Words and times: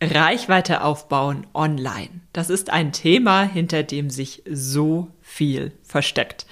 Reichweite 0.00 0.84
aufbauen 0.84 1.46
online. 1.54 2.20
Das 2.32 2.50
ist 2.50 2.70
ein 2.70 2.92
Thema, 2.92 3.42
hinter 3.42 3.82
dem 3.82 4.10
sich 4.10 4.42
so 4.48 5.08
viel 5.20 5.72
versteckt. 5.82 6.46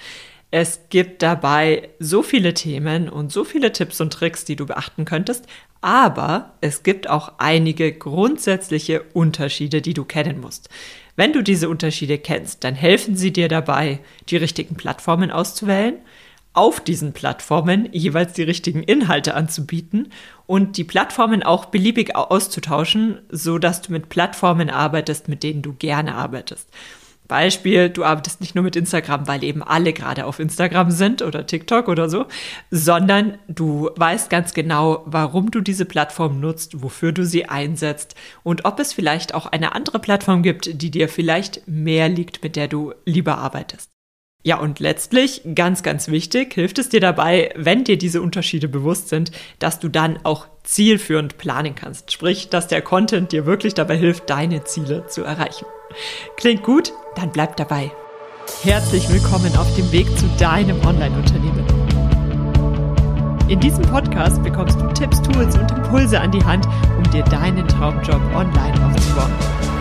Es 0.49 0.81
gibt 0.89 1.21
dabei 1.23 1.89
so 1.99 2.23
viele 2.23 2.53
Themen 2.53 3.09
und 3.09 3.31
so 3.31 3.43
viele 3.43 3.73
Tipps 3.73 3.99
und 3.99 4.13
Tricks, 4.13 4.45
die 4.45 4.55
du 4.55 4.65
beachten 4.65 5.05
könntest, 5.05 5.45
aber 5.81 6.53
es 6.61 6.83
gibt 6.83 7.09
auch 7.09 7.33
einige 7.37 7.91
grundsätzliche 7.93 9.03
Unterschiede, 9.13 9.81
die 9.81 9.93
du 9.93 10.05
kennen 10.05 10.39
musst. 10.39 10.69
Wenn 11.15 11.33
du 11.33 11.41
diese 11.41 11.67
Unterschiede 11.67 12.17
kennst, 12.17 12.63
dann 12.63 12.75
helfen 12.75 13.15
sie 13.15 13.33
dir 13.33 13.49
dabei, 13.49 13.99
die 14.29 14.37
richtigen 14.37 14.75
Plattformen 14.75 15.31
auszuwählen, 15.31 15.95
auf 16.57 16.79
diesen 16.79 17.13
Plattformen 17.13 17.87
jeweils 17.91 18.33
die 18.33 18.43
richtigen 18.43 18.81
Inhalte 18.81 19.35
anzubieten 19.35 20.11
und 20.47 20.77
die 20.77 20.83
Plattformen 20.83 21.43
auch 21.43 21.65
beliebig 21.65 22.15
auszutauschen, 22.15 23.19
so 23.29 23.59
dass 23.59 23.83
du 23.83 23.91
mit 23.91 24.09
Plattformen 24.09 24.71
arbeitest, 24.71 25.29
mit 25.29 25.43
denen 25.43 25.61
du 25.61 25.73
gerne 25.73 26.15
arbeitest. 26.15 26.69
Beispiel, 27.27 27.89
du 27.89 28.03
arbeitest 28.03 28.41
nicht 28.41 28.55
nur 28.55 28.63
mit 28.63 28.75
Instagram, 28.75 29.27
weil 29.27 29.43
eben 29.43 29.61
alle 29.61 29.93
gerade 29.93 30.25
auf 30.25 30.39
Instagram 30.39 30.91
sind 30.91 31.21
oder 31.21 31.45
TikTok 31.45 31.89
oder 31.89 32.09
so, 32.09 32.25
sondern 32.71 33.37
du 33.47 33.91
weißt 33.95 34.29
ganz 34.29 34.53
genau, 34.53 35.03
warum 35.05 35.51
du 35.51 35.61
diese 35.61 35.85
Plattform 35.85 36.39
nutzt, 36.39 36.81
wofür 36.81 37.11
du 37.11 37.25
sie 37.25 37.49
einsetzt 37.49 38.15
und 38.43 38.65
ob 38.65 38.79
es 38.79 38.93
vielleicht 38.93 39.33
auch 39.35 39.45
eine 39.45 39.75
andere 39.75 39.99
Plattform 39.99 40.41
gibt, 40.41 40.81
die 40.81 40.89
dir 40.89 41.09
vielleicht 41.09 41.67
mehr 41.67 42.09
liegt, 42.09 42.43
mit 42.43 42.55
der 42.55 42.67
du 42.67 42.93
lieber 43.05 43.37
arbeitest. 43.37 43.96
Ja, 44.43 44.59
und 44.59 44.79
letztlich, 44.79 45.41
ganz, 45.55 45.83
ganz 45.83 46.07
wichtig, 46.07 46.53
hilft 46.53 46.79
es 46.79 46.89
dir 46.89 47.01
dabei, 47.01 47.51
wenn 47.55 47.83
dir 47.83 47.97
diese 47.97 48.21
Unterschiede 48.21 48.67
bewusst 48.67 49.09
sind, 49.09 49.31
dass 49.59 49.79
du 49.79 49.89
dann 49.89 50.19
auch 50.23 50.47
zielführend 50.63 51.37
planen 51.37 51.75
kannst. 51.75 52.13
Sprich, 52.13 52.49
dass 52.49 52.67
der 52.67 52.81
Content 52.81 53.31
dir 53.31 53.45
wirklich 53.45 53.73
dabei 53.73 53.97
hilft, 53.97 54.29
deine 54.29 54.63
Ziele 54.63 55.05
zu 55.07 55.23
erreichen. 55.23 55.65
Klingt 56.37 56.63
gut? 56.63 56.93
Dann 57.15 57.31
bleib 57.31 57.57
dabei. 57.57 57.91
Herzlich 58.63 59.09
willkommen 59.09 59.55
auf 59.57 59.75
dem 59.75 59.91
Weg 59.91 60.07
zu 60.17 60.25
deinem 60.39 60.79
Online-Unternehmen. 60.85 61.65
In 63.49 63.59
diesem 63.59 63.83
Podcast 63.83 64.41
bekommst 64.43 64.79
du 64.79 64.87
Tipps, 64.93 65.21
Tools 65.21 65.57
und 65.57 65.71
Impulse 65.71 66.19
an 66.19 66.31
die 66.31 66.43
Hand, 66.43 66.65
um 66.97 67.03
dir 67.11 67.23
deinen 67.23 67.67
Traumjob 67.67 68.21
online 68.33 68.85
aufzubauen. 68.85 69.76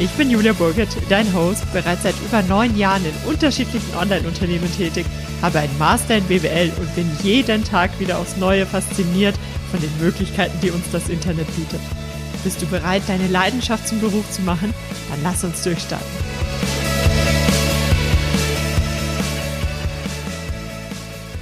Ich 0.00 0.10
bin 0.12 0.30
Julia 0.30 0.52
Burgert, 0.52 0.96
dein 1.08 1.34
Host, 1.34 1.72
bereits 1.72 2.04
seit 2.04 2.14
über 2.24 2.40
neun 2.42 2.76
Jahren 2.76 3.04
in 3.04 3.28
unterschiedlichen 3.28 3.96
Online-Unternehmen 3.96 4.70
tätig, 4.76 5.04
habe 5.42 5.58
einen 5.58 5.76
Master 5.76 6.18
in 6.18 6.24
BWL 6.24 6.70
und 6.78 6.94
bin 6.94 7.10
jeden 7.24 7.64
Tag 7.64 7.98
wieder 7.98 8.18
aufs 8.18 8.36
Neue 8.36 8.64
fasziniert 8.64 9.34
von 9.72 9.80
den 9.80 9.90
Möglichkeiten, 10.00 10.56
die 10.62 10.70
uns 10.70 10.88
das 10.92 11.08
Internet 11.08 11.48
bietet. 11.56 11.80
Bist 12.44 12.62
du 12.62 12.66
bereit, 12.66 13.02
deine 13.08 13.26
Leidenschaft 13.26 13.88
zum 13.88 14.00
Beruf 14.00 14.30
zu 14.30 14.42
machen? 14.42 14.72
Dann 15.10 15.20
lass 15.24 15.42
uns 15.42 15.64
durchstarten. 15.64 16.06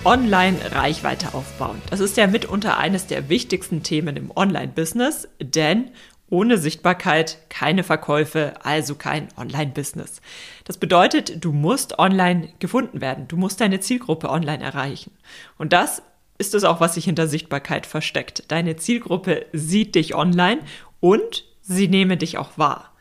Online-Reichweite 0.06 1.34
aufbauen. 1.34 1.82
Das 1.90 2.00
ist 2.00 2.16
ja 2.16 2.26
mitunter 2.26 2.78
eines 2.78 3.06
der 3.06 3.28
wichtigsten 3.28 3.82
Themen 3.82 4.16
im 4.16 4.30
Online-Business, 4.34 5.28
denn 5.42 5.90
ohne 6.28 6.58
Sichtbarkeit 6.58 7.38
keine 7.48 7.84
Verkäufe, 7.84 8.54
also 8.62 8.94
kein 8.94 9.28
Online-Business. 9.36 10.20
Das 10.64 10.76
bedeutet, 10.76 11.44
du 11.44 11.52
musst 11.52 11.98
online 11.98 12.48
gefunden 12.58 13.00
werden. 13.00 13.28
Du 13.28 13.36
musst 13.36 13.60
deine 13.60 13.80
Zielgruppe 13.80 14.28
online 14.30 14.62
erreichen. 14.62 15.12
Und 15.56 15.72
das 15.72 16.02
ist 16.38 16.54
es 16.54 16.64
auch, 16.64 16.80
was 16.80 16.94
sich 16.94 17.04
hinter 17.04 17.28
Sichtbarkeit 17.28 17.86
versteckt. 17.86 18.44
Deine 18.48 18.76
Zielgruppe 18.76 19.46
sieht 19.52 19.94
dich 19.94 20.14
online 20.14 20.60
und 21.00 21.44
sie 21.62 21.88
nehmen 21.88 22.18
dich 22.18 22.38
auch 22.38 22.58
wahr. 22.58 22.92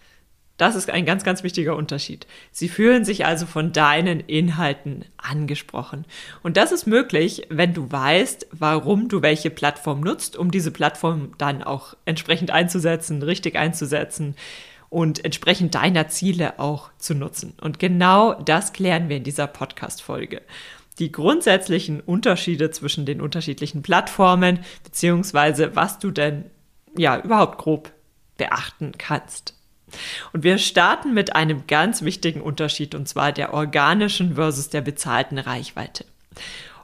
Das 0.57 0.75
ist 0.75 0.89
ein 0.89 1.05
ganz, 1.05 1.23
ganz 1.23 1.43
wichtiger 1.43 1.75
Unterschied. 1.75 2.27
Sie 2.51 2.69
fühlen 2.69 3.03
sich 3.03 3.25
also 3.25 3.45
von 3.45 3.73
deinen 3.73 4.21
Inhalten 4.21 5.03
angesprochen. 5.17 6.05
Und 6.43 6.55
das 6.55 6.71
ist 6.71 6.87
möglich, 6.87 7.47
wenn 7.49 7.73
du 7.73 7.91
weißt, 7.91 8.47
warum 8.51 9.09
du 9.09 9.21
welche 9.21 9.49
Plattform 9.49 9.99
nutzt, 9.99 10.37
um 10.37 10.51
diese 10.51 10.71
Plattform 10.71 11.33
dann 11.37 11.61
auch 11.61 11.95
entsprechend 12.05 12.51
einzusetzen, 12.51 13.21
richtig 13.21 13.57
einzusetzen 13.57 14.35
und 14.89 15.25
entsprechend 15.25 15.75
deiner 15.75 16.07
Ziele 16.07 16.57
auch 16.57 16.89
zu 16.97 17.15
nutzen. 17.15 17.53
Und 17.59 17.79
genau 17.79 18.33
das 18.33 18.71
klären 18.71 19.09
wir 19.09 19.17
in 19.17 19.23
dieser 19.25 19.47
Podcast-Folge. 19.47 20.41
Die 20.99 21.11
grundsätzlichen 21.11 21.99
Unterschiede 21.99 22.71
zwischen 22.71 23.05
den 23.05 23.19
unterschiedlichen 23.19 23.81
Plattformen, 23.81 24.59
beziehungsweise 24.85 25.75
was 25.75 25.99
du 25.99 26.11
denn 26.11 26.45
ja 26.97 27.19
überhaupt 27.19 27.57
grob 27.57 27.91
beachten 28.37 28.93
kannst. 28.97 29.53
Und 30.33 30.43
wir 30.43 30.57
starten 30.57 31.13
mit 31.13 31.35
einem 31.35 31.67
ganz 31.67 32.01
wichtigen 32.01 32.41
Unterschied, 32.41 32.95
und 32.95 33.07
zwar 33.07 33.31
der 33.31 33.53
organischen 33.53 34.35
versus 34.35 34.69
der 34.69 34.81
bezahlten 34.81 35.37
Reichweite. 35.37 36.05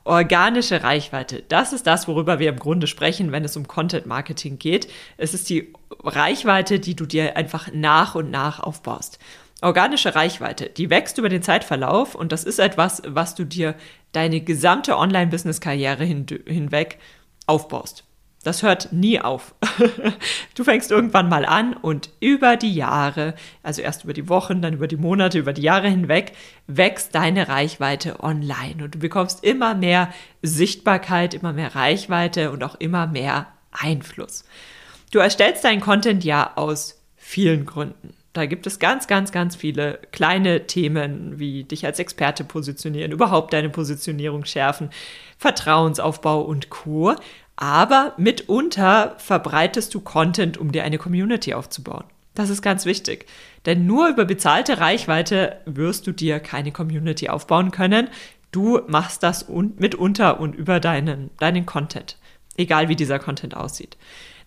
Organische 0.04 0.84
Reichweite, 0.84 1.44
das 1.48 1.74
ist 1.74 1.86
das, 1.86 2.08
worüber 2.08 2.40
wir 2.40 2.50
im 2.50 2.58
Grunde 2.58 2.88
sprechen, 2.88 3.32
wenn 3.32 3.46
es 3.46 3.56
um 3.56 3.68
Content 3.68 4.08
Marketing 4.08 4.58
geht. 4.58 4.88
Es 5.18 5.36
ist 5.36 5.48
die 5.50 5.74
Reichweite, 6.04 6.80
die 6.80 6.96
du 6.96 7.06
dir 7.06 7.38
einfach 7.38 7.70
nach 7.72 8.16
und 8.16 8.32
nach 8.32 8.60
aufbaust. 8.60 9.20
Organische 9.62 10.16
Reichweite, 10.16 10.70
die 10.70 10.90
wächst 10.90 11.20
über 11.20 11.30
den 11.30 11.44
Zeitverlauf 11.44 12.16
und 12.16 12.32
das 12.32 12.46
ist 12.46 12.58
etwas, 12.58 13.04
was 13.06 13.36
du 13.36 13.46
dir 13.46 13.76
deine 14.12 14.42
gesamte 14.42 14.98
Online-Business-Karriere 14.98 16.04
hin, 16.04 16.26
hinweg 16.48 16.98
aufbaust. 17.46 18.04
Das 18.44 18.64
hört 18.64 18.92
nie 18.92 19.20
auf. 19.20 19.54
du 20.56 20.64
fängst 20.64 20.90
irgendwann 20.90 21.30
mal 21.30 21.46
an 21.46 21.74
und 21.74 22.10
über 22.20 22.58
die 22.58 22.74
Jahre, 22.74 23.36
also 23.62 23.82
erst 23.82 24.04
über 24.04 24.14
die 24.14 24.30
Wochen, 24.30 24.64
dann 24.64 24.74
über 24.74 24.88
die 24.88 24.98
Monate, 24.98 25.38
über 25.38 25.54
die 25.54 25.62
Jahre 25.62 25.88
hinweg, 25.88 26.34
wächst 26.66 27.14
deine 27.14 27.50
Reichweite 27.50 28.24
online 28.24 28.84
und 28.84 28.96
du 28.96 29.00
bekommst 29.00 29.44
immer 29.44 29.76
mehr 29.76 30.12
Sichtbarkeit, 30.42 31.36
immer 31.36 31.54
mehr 31.54 31.76
Reichweite 31.76 32.52
und 32.52 32.64
auch 32.64 32.76
immer 32.76 33.06
mehr 33.06 33.48
Einfluss. 33.72 34.44
Du 35.12 35.20
erstellst 35.20 35.64
deinen 35.64 35.82
Content 35.82 36.24
ja 36.24 36.54
aus 36.56 37.00
vielen 37.18 37.66
Gründen. 37.68 38.16
Da 38.34 38.46
gibt 38.46 38.66
es 38.66 38.80
ganz, 38.80 39.08
ganz, 39.08 39.34
ganz 39.34 39.58
viele 39.58 40.00
kleine 40.14 40.66
Themen, 40.66 41.38
wie 41.38 41.66
dich 41.66 41.86
als 41.86 42.00
Experte 42.00 42.46
positionieren, 42.46 43.12
überhaupt 43.12 43.52
deine 43.52 43.70
Positionierung 43.70 44.46
schärfen, 44.46 44.90
Vertrauensaufbau 45.38 46.42
und 46.42 46.70
Co 46.70 47.16
aber 47.56 48.14
mitunter 48.18 49.16
verbreitest 49.18 49.94
du 49.94 50.02
Content, 50.02 50.58
um 50.58 50.72
dir 50.72 50.84
eine 50.84 50.98
Community 50.98 51.54
aufzubauen. 51.54 52.06
Das 52.34 52.50
ist 52.50 52.62
ganz 52.62 52.86
wichtig. 52.86 53.26
Denn 53.66 53.86
nur 53.86 54.08
über 54.08 54.26
bezahlte 54.26 54.80
Reichweite 54.80 55.58
wirst 55.66 56.08
du 56.08 56.12
dir 56.12 56.40
keine 56.40 56.72
Community 56.72 57.30
aufbauen 57.30 57.72
können. 57.72 58.08
Du 58.52 58.82
machst 58.88 59.24
das 59.24 59.48
mitunter 59.50 60.40
und 60.40 60.56
über 60.56 60.80
deinen, 60.80 61.30
deinen 61.38 61.66
Content. 61.66 62.18
Egal 62.58 62.90
wie 62.90 62.96
dieser 62.96 63.20
Content 63.20 63.56
aussieht. 63.56 63.98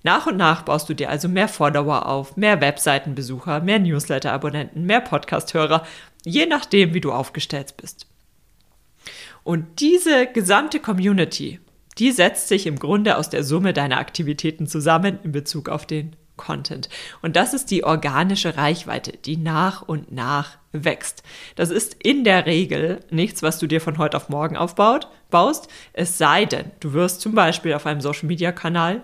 Nach 0.03 0.27
und 0.27 0.37
nach 0.37 0.63
baust 0.63 0.89
du 0.89 0.95
dir 0.95 1.09
also 1.09 1.29
mehr 1.29 1.49
Follower 1.49 2.07
auf, 2.07 2.37
mehr 2.37 2.61
Webseitenbesucher, 2.61 3.61
mehr 3.61 3.79
Newsletter-Abonnenten, 3.79 4.85
mehr 4.85 5.01
Podcast-Hörer, 5.01 5.87
je 6.25 6.45
nachdem, 6.45 6.93
wie 6.93 7.01
du 7.01 7.11
aufgestellt 7.11 7.75
bist. 7.79 8.07
Und 9.45 9.81
diese 9.81 10.27
gesamte 10.27 10.81
Community 10.81 11.61
die 11.99 12.13
setzt 12.13 12.49
sich 12.49 12.67
im 12.67 12.79
Grunde 12.79 13.17
aus 13.17 13.31
der 13.31 13.45
Summe 13.45 13.73
deiner 13.73 13.99
Aktivitäten 13.99 14.67
zusammen 14.67 15.19
in 15.23 15.33
Bezug 15.33 15.69
auf 15.69 15.87
den 15.87 16.17
Content. 16.37 16.89
Und 17.23 17.37
das 17.37 17.55
ist 17.55 17.71
die 17.71 17.85
organische 17.85 18.57
Reichweite, 18.57 19.13
die 19.13 19.37
nach 19.37 19.83
und 19.83 20.11
nach 20.11 20.59
wächst. 20.73 21.23
Das 21.55 21.71
ist 21.71 21.95
in 22.03 22.25
der 22.25 22.47
Regel 22.47 23.01
nichts, 23.11 23.43
was 23.43 23.59
du 23.59 23.67
dir 23.67 23.81
von 23.81 23.99
heute 23.99 24.17
auf 24.17 24.29
morgen 24.29 24.57
aufbaut, 24.57 25.09
baust, 25.31 25.69
es 25.93 26.19
sei 26.19 26.45
denn, 26.45 26.73
du 26.81 26.93
wirst 26.93 27.21
zum 27.21 27.35
Beispiel 27.35 27.75
auf 27.75 27.87
einem 27.87 28.01
Social 28.01 28.27
Media 28.27 28.51
Kanal 28.51 29.03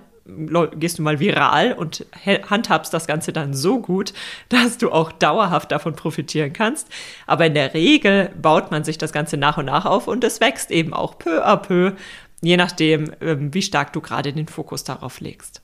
gehst 0.76 0.98
du 0.98 1.02
mal 1.02 1.18
viral 1.18 1.72
und 1.72 2.06
handhabst 2.48 2.92
das 2.92 3.06
Ganze 3.06 3.32
dann 3.32 3.54
so 3.54 3.80
gut, 3.80 4.12
dass 4.48 4.78
du 4.78 4.90
auch 4.90 5.12
dauerhaft 5.12 5.72
davon 5.72 5.94
profitieren 5.94 6.52
kannst. 6.52 6.88
Aber 7.26 7.46
in 7.46 7.54
der 7.54 7.74
Regel 7.74 8.30
baut 8.40 8.70
man 8.70 8.84
sich 8.84 8.98
das 8.98 9.12
Ganze 9.12 9.36
nach 9.36 9.58
und 9.58 9.66
nach 9.66 9.86
auf 9.86 10.08
und 10.08 10.24
es 10.24 10.40
wächst 10.40 10.70
eben 10.70 10.92
auch 10.92 11.18
peu 11.18 11.44
à 11.44 11.56
peu 11.56 11.92
je 12.40 12.56
nachdem, 12.56 13.12
ähm, 13.20 13.52
wie 13.54 13.62
stark 13.62 13.92
du 13.92 14.00
gerade 14.00 14.32
den 14.32 14.48
Fokus 14.48 14.84
darauf 14.84 15.20
legst. 15.20 15.62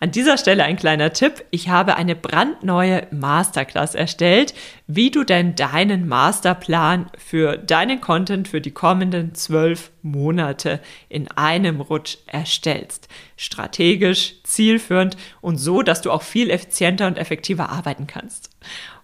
An 0.00 0.10
dieser 0.10 0.36
Stelle 0.36 0.64
ein 0.64 0.76
kleiner 0.76 1.12
Tipp. 1.12 1.44
Ich 1.50 1.68
habe 1.68 1.96
eine 1.96 2.14
brandneue 2.14 3.06
Masterclass 3.10 3.94
erstellt, 3.94 4.54
wie 4.86 5.10
du 5.10 5.24
denn 5.24 5.54
deinen 5.54 6.06
Masterplan 6.08 7.10
für 7.16 7.56
deinen 7.56 8.00
Content 8.00 8.48
für 8.48 8.60
die 8.60 8.72
kommenden 8.72 9.34
zwölf 9.34 9.90
Monate 10.02 10.80
in 11.08 11.30
einem 11.30 11.80
Rutsch 11.80 12.18
erstellst. 12.26 13.08
Strategisch, 13.36 14.42
zielführend 14.42 15.16
und 15.40 15.56
so, 15.56 15.82
dass 15.82 16.02
du 16.02 16.10
auch 16.10 16.22
viel 16.22 16.50
effizienter 16.50 17.06
und 17.06 17.18
effektiver 17.18 17.70
arbeiten 17.70 18.06
kannst. 18.06 18.50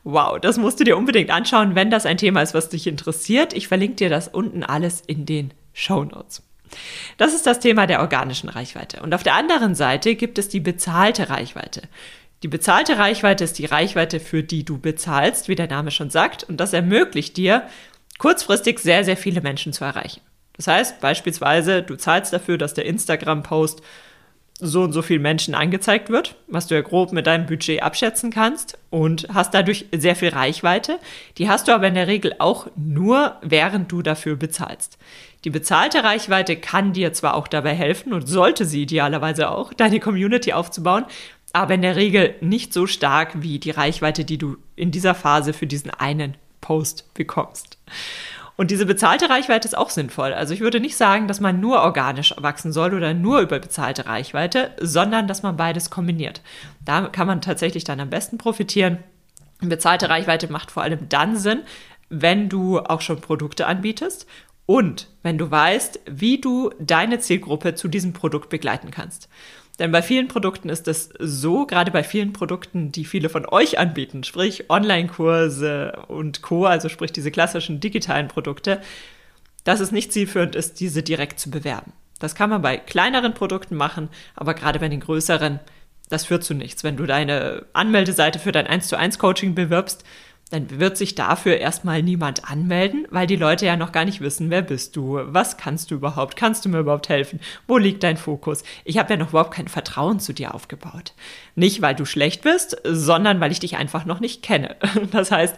Wow, 0.03 0.39
das 0.41 0.57
musst 0.57 0.81
du 0.81 0.85
dir 0.85 0.97
unbedingt 0.97 1.31
anschauen, 1.31 1.75
wenn 1.75 1.91
das 1.91 2.07
ein 2.07 2.17
Thema 2.17 2.41
ist, 2.41 2.55
was 2.55 2.71
dich 2.71 2.87
interessiert. 2.87 3.53
Ich 3.53 3.69
verlinke 3.69 3.97
dir 3.97 4.11
das 4.11 4.29
unten 4.29 4.65
alles 4.65 5.03
in 5.03 5.27
den 5.27 5.53
Show 5.73 6.05
Notes. 6.05 6.43
Das 7.17 7.35
ist 7.35 7.47
das 7.47 7.61
Thema 7.61 7.87
der 7.87 8.01
organischen 8.01 8.49
Reichweite. 8.49 9.01
Und 9.03 9.15
auf 9.15 9.23
der 9.23 9.35
anderen 9.35 9.75
Seite 9.75 10.15
gibt 10.15 10.39
es 10.39 10.49
die 10.49 10.61
bezahlte 10.61 11.31
Reichweite. 11.31 11.83
Die 12.43 12.49
bezahlte 12.49 12.97
Reichweite 12.99 13.45
ist 13.45 13.59
die 13.59 13.67
Reichweite, 13.67 14.19
für 14.19 14.43
die 14.43 14.65
du 14.65 14.79
bezahlst, 14.79 15.49
wie 15.49 15.55
der 15.55 15.69
Name 15.69 15.91
schon 15.91 16.11
sagt. 16.11 16.45
Und 16.45 16.59
das 16.59 16.73
ermöglicht 16.73 17.37
dir, 17.37 17.65
kurzfristig 18.19 18.79
sehr, 18.79 19.05
sehr 19.05 19.17
viele 19.17 19.41
Menschen 19.41 19.73
zu 19.73 19.85
erreichen. 19.85 20.21
Das 20.55 20.67
heißt 20.67 21.01
beispielsweise, 21.01 21.83
du 21.83 21.97
zahlst 21.97 22.33
dafür, 22.33 22.59
dass 22.59 22.75
der 22.75 22.87
Instagram-Post 22.87 23.83
so 24.61 24.83
und 24.83 24.93
so 24.93 25.01
vielen 25.01 25.23
Menschen 25.23 25.55
angezeigt 25.55 26.11
wird, 26.11 26.37
was 26.47 26.67
du 26.67 26.75
ja 26.75 26.83
grob 26.83 27.13
mit 27.13 27.27
deinem 27.27 27.47
Budget 27.47 27.83
abschätzen 27.83 28.31
kannst 28.31 28.79
und 28.91 29.27
hast 29.33 29.55
dadurch 29.55 29.87
sehr 29.97 30.17
viel 30.17 30.29
Reichweite. 30.29 30.99
Die 31.39 31.49
hast 31.49 31.69
du 31.69 31.73
aber 31.73 31.89
in 31.89 31.95
der 31.95 32.09
Regel 32.09 32.35
auch 32.39 32.67
nur, 32.77 33.37
während 33.43 33.91
du 33.91 34.03
dafür 34.03 34.37
bezahlst. 34.37 34.99
Die 35.45 35.51
bezahlte 35.51 36.05
Reichweite 36.05 36.57
kann 36.57 36.93
dir 36.93 37.13
zwar 37.13 37.35
auch 37.35 37.49
dabei 37.49 37.75
helfen 37.75 38.13
und 38.13 38.27
sollte 38.27 38.67
sie 38.67 38.83
idealerweise 38.83 39.51
auch, 39.51 39.73
deine 39.73 40.01
Community 40.01 40.53
aufzubauen, 40.53 41.07
aber 41.53 41.75
in 41.75 41.83
der 41.83 41.97
Regel 41.97 42.35
nicht 42.41 42.73
so 42.73 42.87
stark 42.87 43.43
wie 43.43 43.59
die 43.59 43.71
Reichweite, 43.71 44.25
die 44.25 44.39
du 44.39 44.57
in 44.77 44.91
dieser 44.91 45.15
Phase 45.15 45.53
für 45.53 45.67
diesen 45.67 45.91
einen 45.91 46.37
Post 46.61 47.13
bekommst. 47.15 47.79
Und 48.57 48.71
diese 48.71 48.85
bezahlte 48.85 49.31
Reichweite 49.31 49.67
ist 49.67 49.77
auch 49.77 49.89
sinnvoll. 49.89 50.35
Also 50.35 50.53
ich 50.53 50.61
würde 50.61 50.81
nicht 50.81 50.95
sagen, 50.95 51.27
dass 51.27 51.41
man 51.41 51.61
nur 51.61 51.81
organisch 51.81 52.35
wachsen 52.37 52.73
soll 52.73 52.93
oder 52.93 53.15
nur 53.15 53.41
über 53.41 53.59
bezahlte 53.59 54.05
Reichweite, 54.05 54.73
sondern 54.79 55.27
dass 55.27 55.43
man 55.43 55.57
beides 55.57 55.89
kombiniert. 55.89 56.43
Da 56.85 57.09
kann 57.09 57.27
man 57.27 57.41
tatsächlich 57.41 57.85
dann 57.85 58.01
am 58.01 58.11
besten 58.11 58.37
profitieren. 58.37 58.99
Bezahlte 59.61 60.11
Reichweite 60.11 60.53
macht 60.53 60.71
vor 60.71 60.83
allem 60.83 61.09
dann 61.09 61.37
Sinn, 61.37 61.61
wenn 62.11 62.51
du 62.51 62.81
auch 62.81 63.01
schon 63.01 63.23
Produkte 63.23 63.67
anbietest 63.67 64.27
und 64.71 65.09
wenn 65.25 65.37
du 65.37 65.51
weißt, 65.51 65.99
wie 66.07 66.41
du 66.41 66.71
deine 66.79 67.19
Zielgruppe 67.19 67.75
zu 67.75 67.89
diesem 67.89 68.13
Produkt 68.13 68.51
begleiten 68.51 68.93
kannst. 68.93 69.29
Denn 69.81 69.91
bei 69.91 70.01
vielen 70.01 70.29
Produkten 70.29 70.69
ist 70.69 70.87
es 70.87 71.09
so, 71.19 71.67
gerade 71.67 71.91
bei 71.91 72.05
vielen 72.05 72.33
Produkten, 72.33 72.93
die 72.93 73.05
viele 73.05 73.31
von 73.31 73.47
euch 73.49 73.81
anbieten, 73.81 74.23
sprich 74.23 74.71
Online-Kurse 74.71 76.05
und 76.07 76.43
Co., 76.43 76.67
also 76.67 76.89
sprich 76.89 77.11
diese 77.11 77.33
klassischen 77.33 77.81
digitalen 77.81 78.29
Produkte, 78.29 78.81
dass 79.65 79.81
es 79.81 79.91
nicht 79.91 80.13
zielführend 80.13 80.55
ist, 80.55 80.79
diese 80.79 81.03
direkt 81.03 81.41
zu 81.41 81.51
bewerben. 81.51 81.93
Das 82.21 82.37
kann 82.37 82.49
man 82.49 82.63
bei 82.63 82.77
kleineren 82.77 83.35
Produkten 83.35 83.75
machen, 83.75 84.09
aber 84.37 84.55
gerade 84.55 84.79
bei 84.79 84.89
den 84.89 85.01
größeren, 85.01 85.59
das 86.11 86.27
führt 86.27 86.45
zu 86.45 86.55
nichts. 86.55 86.85
Wenn 86.85 86.97
du 86.97 87.07
deine 87.07 87.67
Anmeldeseite 87.73 88.39
für 88.39 88.53
dein 88.53 88.69
1 88.69 88.87
zu 88.87 88.97
1 88.97 89.19
Coaching 89.19 89.57
bewirbst, 89.57 90.05
dann 90.51 90.81
wird 90.81 90.97
sich 90.97 91.15
dafür 91.15 91.57
erstmal 91.59 92.03
niemand 92.03 92.51
anmelden, 92.51 93.07
weil 93.11 93.27
die 93.27 93.37
Leute 93.37 93.67
ja 93.67 93.77
noch 93.77 93.93
gar 93.93 94.05
nicht 94.05 94.21
wissen, 94.21 94.51
wer 94.51 94.63
bist 94.63 94.97
du, 94.97 95.21
was 95.25 95.57
kannst 95.57 95.91
du 95.91 95.95
überhaupt, 95.95 96.37
kannst 96.37 96.65
du 96.65 96.69
mir 96.69 96.81
überhaupt 96.81 97.09
helfen, 97.09 97.41
wo 97.67 97.79
liegt 97.79 98.03
dein 98.03 98.17
Fokus. 98.17 98.65
Ich 98.85 98.99
habe 98.99 99.13
ja 99.13 99.17
noch 99.17 99.31
überhaupt 99.31 99.55
kein 99.55 99.69
Vertrauen 99.69 100.19
zu 100.21 100.33
dir 100.33 100.55
aufgebaut. 100.55 101.15
Nicht, 101.55 101.83
weil 101.83 101.95
du 101.95 102.05
schlecht 102.05 102.43
bist, 102.43 102.77
sondern 102.85 103.41
weil 103.41 103.53
ich 103.53 103.61
dich 103.61 103.77
einfach 103.77 104.05
noch 104.05 104.21
nicht 104.21 104.43
kenne. 104.43 104.77
Das 105.13 105.31
heißt, 105.31 105.57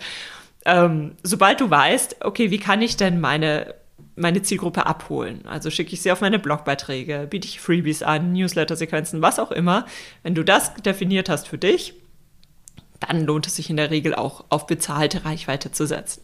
ähm, 0.64 1.12
sobald 1.22 1.60
du 1.60 1.68
weißt, 1.68 2.24
okay, 2.24 2.50
wie 2.50 2.58
kann 2.58 2.80
ich 2.80 2.96
denn 2.96 3.20
meine 3.20 3.74
meine 4.14 4.42
Zielgruppe 4.42 4.86
abholen. 4.86 5.40
Also 5.46 5.70
schicke 5.70 5.94
ich 5.94 6.02
sie 6.02 6.12
auf 6.12 6.20
meine 6.20 6.38
Blogbeiträge, 6.38 7.26
biete 7.30 7.48
ich 7.48 7.60
Freebies 7.60 8.02
an, 8.02 8.32
Newsletter-Sequenzen, 8.32 9.22
was 9.22 9.38
auch 9.38 9.50
immer. 9.50 9.86
Wenn 10.22 10.34
du 10.34 10.44
das 10.44 10.74
definiert 10.74 11.28
hast 11.28 11.48
für 11.48 11.58
dich, 11.58 11.94
dann 13.02 13.26
lohnt 13.26 13.46
es 13.46 13.56
sich 13.56 13.70
in 13.70 13.76
der 13.76 13.90
Regel 13.90 14.14
auch 14.14 14.44
auf 14.48 14.66
bezahlte 14.66 15.24
Reichweite 15.24 15.72
zu 15.72 15.86
setzen. 15.86 16.22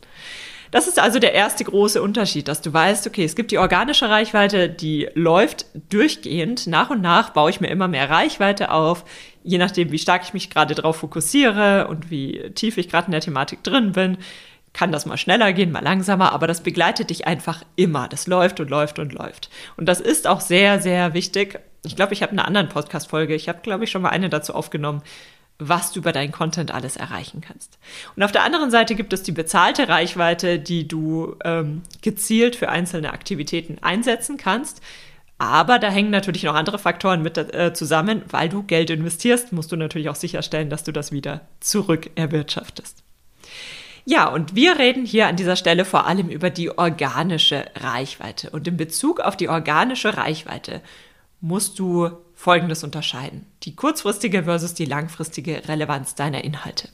Das 0.70 0.86
ist 0.86 0.98
also 0.98 1.18
der 1.18 1.32
erste 1.32 1.64
große 1.64 2.02
Unterschied, 2.02 2.46
dass 2.46 2.60
du 2.60 2.72
weißt, 2.72 3.06
okay, 3.06 3.24
es 3.24 3.34
gibt 3.34 3.50
die 3.50 3.58
organische 3.58 4.10
Reichweite, 4.10 4.68
die 4.68 5.08
läuft 5.14 5.66
durchgehend. 5.90 6.66
Nach 6.66 6.90
und 6.90 7.00
nach 7.00 7.30
baue 7.30 7.50
ich 7.50 7.60
mir 7.60 7.68
immer 7.68 7.88
mehr 7.88 8.10
Reichweite 8.10 8.70
auf, 8.70 9.04
je 9.42 9.58
nachdem, 9.58 9.90
wie 9.92 9.98
stark 9.98 10.22
ich 10.24 10.34
mich 10.34 10.50
gerade 10.50 10.74
darauf 10.74 10.96
fokussiere 10.96 11.88
und 11.88 12.10
wie 12.10 12.50
tief 12.54 12.76
ich 12.76 12.88
gerade 12.88 13.06
in 13.06 13.12
der 13.12 13.22
Thematik 13.22 13.62
drin 13.62 13.92
bin. 13.92 14.18
Kann 14.74 14.92
das 14.92 15.06
mal 15.06 15.16
schneller 15.16 15.54
gehen, 15.54 15.72
mal 15.72 15.82
langsamer, 15.82 16.32
aber 16.32 16.46
das 16.46 16.62
begleitet 16.62 17.08
dich 17.08 17.26
einfach 17.26 17.64
immer. 17.76 18.06
Das 18.06 18.26
läuft 18.26 18.60
und 18.60 18.68
läuft 18.68 18.98
und 18.98 19.14
läuft. 19.14 19.48
Und 19.78 19.86
das 19.86 20.00
ist 20.00 20.26
auch 20.26 20.40
sehr, 20.40 20.80
sehr 20.80 21.14
wichtig. 21.14 21.58
Ich 21.84 21.96
glaube, 21.96 22.12
ich 22.12 22.22
habe 22.22 22.32
eine 22.32 22.44
anderen 22.44 22.68
Podcast-Folge, 22.68 23.34
ich 23.34 23.48
habe, 23.48 23.60
glaube 23.62 23.84
ich, 23.84 23.90
schon 23.90 24.02
mal 24.02 24.10
eine 24.10 24.28
dazu 24.28 24.54
aufgenommen, 24.54 25.02
was 25.58 25.92
du 25.92 26.00
über 26.00 26.12
deinen 26.12 26.32
Content 26.32 26.72
alles 26.72 26.96
erreichen 26.96 27.40
kannst. 27.40 27.78
Und 28.14 28.22
auf 28.22 28.32
der 28.32 28.44
anderen 28.44 28.70
Seite 28.70 28.94
gibt 28.94 29.12
es 29.12 29.22
die 29.22 29.32
bezahlte 29.32 29.88
Reichweite, 29.88 30.58
die 30.58 30.86
du 30.86 31.36
ähm, 31.44 31.82
gezielt 32.00 32.54
für 32.54 32.68
einzelne 32.68 33.12
Aktivitäten 33.12 33.78
einsetzen 33.80 34.36
kannst. 34.36 34.80
Aber 35.38 35.78
da 35.78 35.88
hängen 35.90 36.10
natürlich 36.10 36.44
noch 36.44 36.54
andere 36.54 36.78
Faktoren 36.78 37.22
mit 37.22 37.38
äh, 37.38 37.72
zusammen. 37.72 38.22
Weil 38.28 38.48
du 38.48 38.62
Geld 38.62 38.90
investierst, 38.90 39.52
musst 39.52 39.72
du 39.72 39.76
natürlich 39.76 40.08
auch 40.08 40.16
sicherstellen, 40.16 40.70
dass 40.70 40.84
du 40.84 40.92
das 40.92 41.12
wieder 41.12 41.42
zurück 41.60 42.10
erwirtschaftest. 42.14 43.02
Ja, 44.04 44.28
und 44.28 44.54
wir 44.54 44.78
reden 44.78 45.04
hier 45.04 45.26
an 45.26 45.36
dieser 45.36 45.56
Stelle 45.56 45.84
vor 45.84 46.06
allem 46.06 46.28
über 46.28 46.50
die 46.50 46.76
organische 46.76 47.66
Reichweite. 47.76 48.50
Und 48.50 48.66
in 48.66 48.76
Bezug 48.76 49.20
auf 49.20 49.36
die 49.36 49.48
organische 49.48 50.16
Reichweite 50.16 50.80
musst 51.40 51.78
du 51.78 52.10
Folgendes 52.38 52.84
unterscheiden. 52.84 53.46
Die 53.64 53.74
kurzfristige 53.74 54.44
versus 54.44 54.72
die 54.72 54.84
langfristige 54.84 55.66
Relevanz 55.66 56.14
deiner 56.14 56.44
Inhalte. 56.44 56.88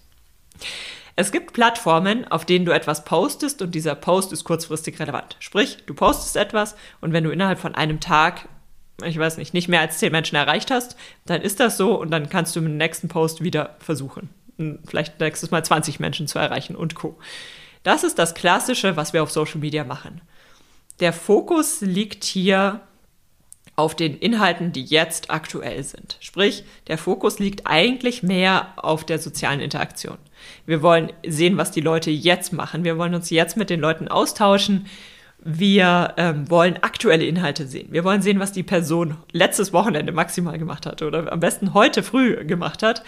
Es 1.16 1.32
gibt 1.32 1.52
Plattformen, 1.52 2.26
auf 2.26 2.46
denen 2.46 2.64
du 2.64 2.72
etwas 2.72 3.04
postest 3.04 3.60
und 3.60 3.74
dieser 3.74 3.94
Post 3.94 4.32
ist 4.32 4.44
kurzfristig 4.44 4.98
relevant. 4.98 5.36
Sprich, 5.40 5.84
du 5.84 5.92
postest 5.92 6.36
etwas 6.36 6.76
und 7.02 7.12
wenn 7.12 7.24
du 7.24 7.30
innerhalb 7.30 7.58
von 7.58 7.74
einem 7.74 8.00
Tag, 8.00 8.48
ich 9.04 9.18
weiß 9.18 9.36
nicht, 9.36 9.52
nicht 9.52 9.68
mehr 9.68 9.82
als 9.82 9.98
zehn 9.98 10.12
Menschen 10.12 10.36
erreicht 10.36 10.70
hast, 10.70 10.96
dann 11.26 11.42
ist 11.42 11.60
das 11.60 11.76
so 11.76 12.00
und 12.00 12.10
dann 12.10 12.30
kannst 12.30 12.56
du 12.56 12.62
mit 12.62 12.70
dem 12.70 12.78
nächsten 12.78 13.08
Post 13.08 13.42
wieder 13.42 13.76
versuchen, 13.80 14.30
vielleicht 14.86 15.20
nächstes 15.20 15.50
Mal 15.50 15.62
20 15.62 16.00
Menschen 16.00 16.26
zu 16.26 16.38
erreichen 16.38 16.74
und 16.74 16.94
co. 16.94 17.18
Das 17.82 18.02
ist 18.02 18.18
das 18.18 18.32
Klassische, 18.32 18.96
was 18.96 19.12
wir 19.12 19.22
auf 19.22 19.30
Social 19.30 19.60
Media 19.60 19.84
machen. 19.84 20.22
Der 21.00 21.12
Fokus 21.12 21.82
liegt 21.82 22.24
hier 22.24 22.80
auf 23.76 23.96
den 23.96 24.16
Inhalten, 24.16 24.72
die 24.72 24.84
jetzt 24.84 25.30
aktuell 25.30 25.82
sind. 25.82 26.16
Sprich, 26.20 26.64
der 26.86 26.98
Fokus 26.98 27.38
liegt 27.38 27.66
eigentlich 27.66 28.22
mehr 28.22 28.68
auf 28.76 29.04
der 29.04 29.18
sozialen 29.18 29.60
Interaktion. 29.60 30.18
Wir 30.66 30.82
wollen 30.82 31.12
sehen, 31.26 31.56
was 31.56 31.70
die 31.70 31.80
Leute 31.80 32.10
jetzt 32.10 32.52
machen. 32.52 32.84
Wir 32.84 32.98
wollen 32.98 33.14
uns 33.14 33.30
jetzt 33.30 33.56
mit 33.56 33.70
den 33.70 33.80
Leuten 33.80 34.08
austauschen. 34.08 34.86
Wir 35.38 36.14
ähm, 36.16 36.48
wollen 36.48 36.78
aktuelle 36.82 37.26
Inhalte 37.26 37.66
sehen. 37.66 37.88
Wir 37.90 38.04
wollen 38.04 38.22
sehen, 38.22 38.40
was 38.40 38.52
die 38.52 38.62
Person 38.62 39.16
letztes 39.32 39.72
Wochenende 39.72 40.12
maximal 40.12 40.58
gemacht 40.58 40.86
hat 40.86 41.02
oder 41.02 41.30
am 41.30 41.40
besten 41.40 41.74
heute 41.74 42.02
früh 42.02 42.44
gemacht 42.44 42.82
hat. 42.82 43.02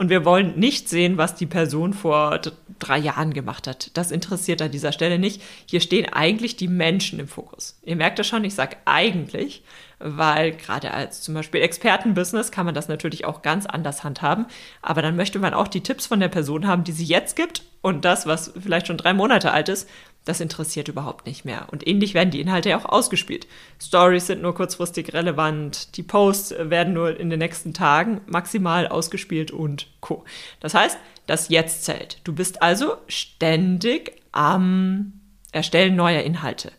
Und 0.00 0.08
wir 0.08 0.24
wollen 0.24 0.58
nicht 0.58 0.88
sehen, 0.88 1.18
was 1.18 1.34
die 1.34 1.44
Person 1.44 1.92
vor 1.92 2.40
drei 2.78 2.96
Jahren 2.96 3.34
gemacht 3.34 3.66
hat. 3.66 3.94
Das 3.98 4.10
interessiert 4.10 4.62
an 4.62 4.70
dieser 4.70 4.92
Stelle 4.92 5.18
nicht. 5.18 5.42
Hier 5.66 5.80
stehen 5.80 6.10
eigentlich 6.10 6.56
die 6.56 6.68
Menschen 6.68 7.20
im 7.20 7.28
Fokus. 7.28 7.78
Ihr 7.84 7.96
merkt 7.96 8.18
das 8.18 8.26
schon, 8.26 8.42
ich 8.42 8.54
sage 8.54 8.78
eigentlich, 8.86 9.62
weil 9.98 10.52
gerade 10.52 10.94
als 10.94 11.20
zum 11.20 11.34
Beispiel 11.34 11.60
Expertenbusiness 11.60 12.50
kann 12.50 12.64
man 12.64 12.74
das 12.74 12.88
natürlich 12.88 13.26
auch 13.26 13.42
ganz 13.42 13.66
anders 13.66 14.02
handhaben. 14.02 14.46
Aber 14.80 15.02
dann 15.02 15.16
möchte 15.16 15.38
man 15.38 15.52
auch 15.52 15.68
die 15.68 15.82
Tipps 15.82 16.06
von 16.06 16.18
der 16.18 16.28
Person 16.28 16.66
haben, 16.66 16.82
die 16.82 16.92
sie 16.92 17.04
jetzt 17.04 17.36
gibt 17.36 17.62
und 17.82 18.06
das, 18.06 18.24
was 18.24 18.54
vielleicht 18.58 18.86
schon 18.86 18.96
drei 18.96 19.12
Monate 19.12 19.52
alt 19.52 19.68
ist, 19.68 19.86
das 20.24 20.40
interessiert 20.40 20.88
überhaupt 20.88 21.26
nicht 21.26 21.44
mehr. 21.44 21.66
Und 21.70 21.86
ähnlich 21.86 22.14
werden 22.14 22.30
die 22.30 22.40
Inhalte 22.40 22.70
ja 22.70 22.78
auch 22.78 22.84
ausgespielt. 22.84 23.46
Stories 23.80 24.26
sind 24.26 24.42
nur 24.42 24.54
kurzfristig 24.54 25.12
relevant, 25.14 25.96
die 25.96 26.02
Posts 26.02 26.54
werden 26.58 26.92
nur 26.92 27.18
in 27.18 27.30
den 27.30 27.38
nächsten 27.38 27.72
Tagen 27.72 28.20
maximal 28.26 28.86
ausgespielt 28.86 29.50
und 29.50 29.88
co. 30.00 30.24
Das 30.60 30.74
heißt, 30.74 30.98
das 31.26 31.48
Jetzt 31.48 31.84
zählt. 31.84 32.20
Du 32.24 32.34
bist 32.34 32.62
also 32.62 32.96
ständig 33.06 34.20
am 34.32 35.14
Erstellen 35.52 35.96
neuer 35.96 36.22
Inhalte. 36.22 36.72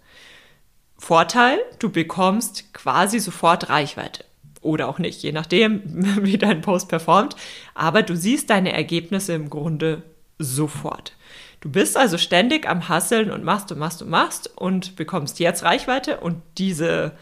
Vorteil, 0.98 1.60
du 1.80 1.90
bekommst 1.90 2.74
quasi 2.74 3.20
sofort 3.20 3.70
Reichweite. 3.70 4.24
Oder 4.62 4.88
auch 4.88 5.00
nicht, 5.00 5.24
je 5.24 5.32
nachdem, 5.32 5.82
wie 6.22 6.38
dein 6.38 6.62
Post 6.62 6.90
performt. 6.90 7.36
Aber 7.74 8.04
du 8.04 8.16
siehst 8.16 8.52
deine 8.52 8.72
Ergebnisse 8.72 9.34
im 9.34 9.50
Grunde 9.50 10.04
sofort. 10.44 11.14
Du 11.62 11.70
bist 11.70 11.96
also 11.96 12.18
ständig 12.18 12.68
am 12.68 12.90
Hasseln 12.90 13.32
und 13.32 13.44
machst 13.44 13.72
und 13.72 13.78
machst 13.78 14.02
und 14.02 14.10
machst 14.10 14.58
und 14.58 14.96
bekommst 14.96 15.40
jetzt 15.40 15.64
Reichweite 15.64 16.20
und 16.20 16.42
diese 16.58 17.14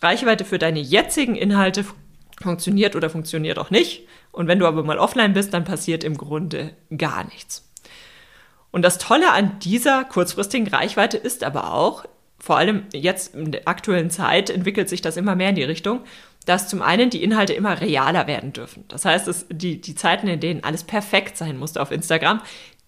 Reichweite 0.00 0.44
für 0.44 0.58
deine 0.58 0.80
jetzigen 0.80 1.34
Inhalte 1.34 1.84
funktioniert 2.40 2.96
oder 2.96 3.10
funktioniert 3.10 3.58
auch 3.58 3.70
nicht. 3.70 4.06
Und 4.32 4.46
wenn 4.46 4.58
du 4.58 4.66
aber 4.66 4.84
mal 4.84 4.98
offline 4.98 5.32
bist, 5.32 5.52
dann 5.52 5.64
passiert 5.64 6.04
im 6.04 6.16
Grunde 6.16 6.74
gar 6.96 7.24
nichts. 7.24 7.68
Und 8.70 8.82
das 8.82 8.98
Tolle 8.98 9.32
an 9.32 9.58
dieser 9.58 10.04
kurzfristigen 10.04 10.68
Reichweite 10.68 11.16
ist 11.16 11.42
aber 11.42 11.74
auch, 11.74 12.04
vor 12.38 12.56
allem 12.56 12.84
jetzt 12.94 13.34
in 13.34 13.52
der 13.52 13.68
aktuellen 13.68 14.10
Zeit 14.10 14.48
entwickelt 14.48 14.88
sich 14.88 15.02
das 15.02 15.16
immer 15.16 15.34
mehr 15.34 15.50
in 15.50 15.56
die 15.56 15.64
Richtung, 15.64 16.00
dass 16.46 16.68
zum 16.68 16.82
einen 16.82 17.10
die 17.10 17.22
Inhalte 17.22 17.52
immer 17.52 17.80
realer 17.80 18.26
werden 18.26 18.52
dürfen. 18.52 18.84
Das 18.88 19.04
heißt, 19.04 19.26
dass 19.26 19.46
die, 19.50 19.80
die 19.80 19.94
Zeiten, 19.94 20.26
in 20.26 20.40
denen 20.40 20.64
alles 20.64 20.84
perfekt 20.84 21.36
sein 21.36 21.56
musste 21.56 21.80
auf 21.80 21.90
Instagram, 21.90 22.40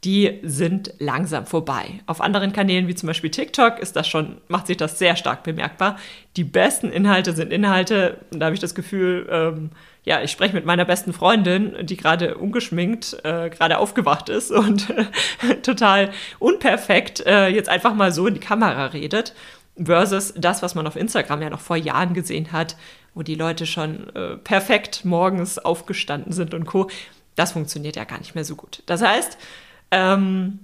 die 0.05 0.41
sind 0.43 0.95
langsam 0.99 1.47
vorbei. 1.47 2.01
Auf 2.07 2.21
anderen 2.21 2.53
Kanälen 2.53 2.89
wie 2.89 2.95
zum 2.95 3.07
Beispiel 3.07 3.31
TikTok 3.31 3.79
ist 3.79 3.95
das 3.95 4.09
schon, 4.09 4.39
macht 4.49 4.67
sich 4.67 4.77
das 4.77 4.99
sehr 4.99 5.15
stark 5.15 5.45
bemerkbar. 5.45 5.97
Die 6.37 6.43
besten 6.43 6.91
Inhalte 6.91 7.33
sind 7.33 7.53
Inhalte, 7.53 8.19
da 8.33 8.47
habe 8.47 8.55
ich 8.55 8.61
das 8.61 8.75
Gefühl, 8.75 9.29
ähm, 9.31 9.71
ja, 10.03 10.21
ich 10.21 10.33
spreche 10.33 10.55
mit 10.55 10.65
meiner 10.65 10.85
besten 10.85 11.13
Freundin, 11.13 11.87
die 11.87 11.97
gerade 11.97 12.37
ungeschminkt, 12.37 13.17
äh, 13.23 13.49
gerade 13.51 13.79
aufgewacht 13.79 14.29
ist 14.29 14.51
und 14.51 14.91
äh, 14.91 15.55
total 15.63 16.11
unperfekt 16.41 17.25
äh, 17.25 17.47
jetzt 17.47 17.69
einfach 17.69 17.95
mal 17.95 18.11
so 18.11 18.27
in 18.27 18.35
die 18.35 18.41
Kamera 18.41 18.87
redet, 18.87 19.35
versus 19.77 20.35
das, 20.37 20.63
was 20.63 20.75
man 20.75 20.87
auf 20.89 20.97
Instagram 20.97 21.43
ja 21.43 21.51
noch 21.51 21.61
vor 21.61 21.77
Jahren 21.77 22.13
gesehen 22.13 22.51
hat, 22.51 22.77
wo 23.15 23.23
die 23.23 23.35
Leute 23.35 23.67
schon 23.67 24.15
äh, 24.15 24.37
perfekt 24.37 25.05
morgens 25.05 25.59
aufgestanden 25.59 26.33
sind 26.33 26.55
und 26.55 26.67
co. 26.67 26.89
Das 27.35 27.53
funktioniert 27.53 27.97
ja 27.97 28.05
gar 28.05 28.19
nicht 28.19 28.35
mehr 28.35 28.45
so 28.45 28.57
gut. 28.57 28.83
Das 28.87 29.03
heißt, 29.03 29.39
ähm, 29.91 30.61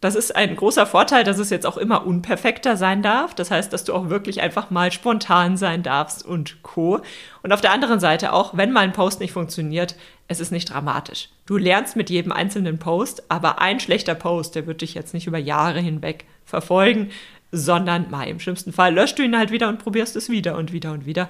das 0.00 0.14
ist 0.14 0.36
ein 0.36 0.54
großer 0.54 0.86
Vorteil, 0.86 1.24
dass 1.24 1.38
es 1.38 1.50
jetzt 1.50 1.66
auch 1.66 1.76
immer 1.76 2.06
unperfekter 2.06 2.76
sein 2.76 3.02
darf. 3.02 3.34
Das 3.34 3.50
heißt, 3.50 3.72
dass 3.72 3.82
du 3.82 3.94
auch 3.94 4.10
wirklich 4.10 4.40
einfach 4.40 4.70
mal 4.70 4.92
spontan 4.92 5.56
sein 5.56 5.82
darfst 5.82 6.24
und 6.24 6.62
Co. 6.62 7.00
Und 7.42 7.52
auf 7.52 7.60
der 7.60 7.72
anderen 7.72 7.98
Seite 7.98 8.32
auch, 8.32 8.56
wenn 8.56 8.70
mal 8.70 8.82
ein 8.82 8.92
Post 8.92 9.18
nicht 9.18 9.32
funktioniert, 9.32 9.96
es 10.28 10.38
ist 10.38 10.52
nicht 10.52 10.72
dramatisch. 10.72 11.30
Du 11.46 11.56
lernst 11.56 11.96
mit 11.96 12.10
jedem 12.10 12.30
einzelnen 12.30 12.78
Post, 12.78 13.28
aber 13.28 13.60
ein 13.60 13.80
schlechter 13.80 14.14
Post, 14.14 14.54
der 14.54 14.68
wird 14.68 14.82
dich 14.82 14.94
jetzt 14.94 15.14
nicht 15.14 15.26
über 15.26 15.38
Jahre 15.38 15.80
hinweg 15.80 16.26
verfolgen, 16.44 17.10
sondern 17.50 18.08
mal 18.08 18.28
im 18.28 18.38
schlimmsten 18.38 18.72
Fall 18.72 18.94
löscht 18.94 19.18
du 19.18 19.24
ihn 19.24 19.36
halt 19.36 19.50
wieder 19.50 19.68
und 19.68 19.78
probierst 19.78 20.14
es 20.14 20.28
wieder 20.28 20.56
und 20.56 20.72
wieder 20.72 20.92
und 20.92 21.06
wieder. 21.06 21.28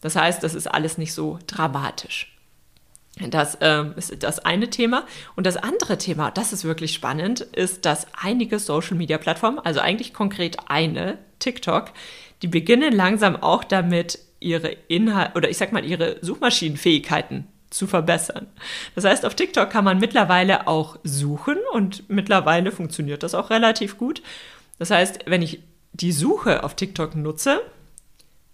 Das 0.00 0.16
heißt, 0.16 0.42
das 0.42 0.54
ist 0.54 0.66
alles 0.66 0.98
nicht 0.98 1.12
so 1.12 1.38
dramatisch. 1.46 2.36
Das 3.18 3.56
ähm, 3.62 3.94
ist 3.96 4.22
das 4.22 4.40
eine 4.40 4.68
Thema. 4.68 5.06
Und 5.36 5.46
das 5.46 5.56
andere 5.56 5.96
Thema, 5.96 6.30
das 6.30 6.52
ist 6.52 6.64
wirklich 6.64 6.92
spannend, 6.92 7.40
ist, 7.40 7.86
dass 7.86 8.06
einige 8.20 8.58
Social-Media-Plattformen, 8.58 9.58
also 9.58 9.80
eigentlich 9.80 10.12
konkret 10.12 10.58
eine, 10.68 11.18
TikTok, 11.38 11.92
die 12.42 12.48
beginnen 12.48 12.92
langsam 12.92 13.36
auch 13.36 13.64
damit, 13.64 14.18
ihre 14.38 14.68
Inhalte 14.68 15.34
oder 15.34 15.48
ich 15.48 15.56
sag 15.56 15.72
mal 15.72 15.84
ihre 15.84 16.18
Suchmaschinenfähigkeiten 16.20 17.46
zu 17.70 17.86
verbessern. 17.86 18.46
Das 18.94 19.04
heißt, 19.04 19.24
auf 19.24 19.34
TikTok 19.34 19.70
kann 19.70 19.84
man 19.84 19.98
mittlerweile 19.98 20.68
auch 20.68 20.98
suchen 21.02 21.56
und 21.72 22.08
mittlerweile 22.08 22.70
funktioniert 22.70 23.22
das 23.22 23.34
auch 23.34 23.48
relativ 23.50 23.98
gut. 23.98 24.22
Das 24.78 24.90
heißt, 24.90 25.20
wenn 25.26 25.42
ich 25.42 25.60
die 25.94 26.12
Suche 26.12 26.64
auf 26.64 26.76
TikTok 26.76 27.16
nutze, 27.16 27.60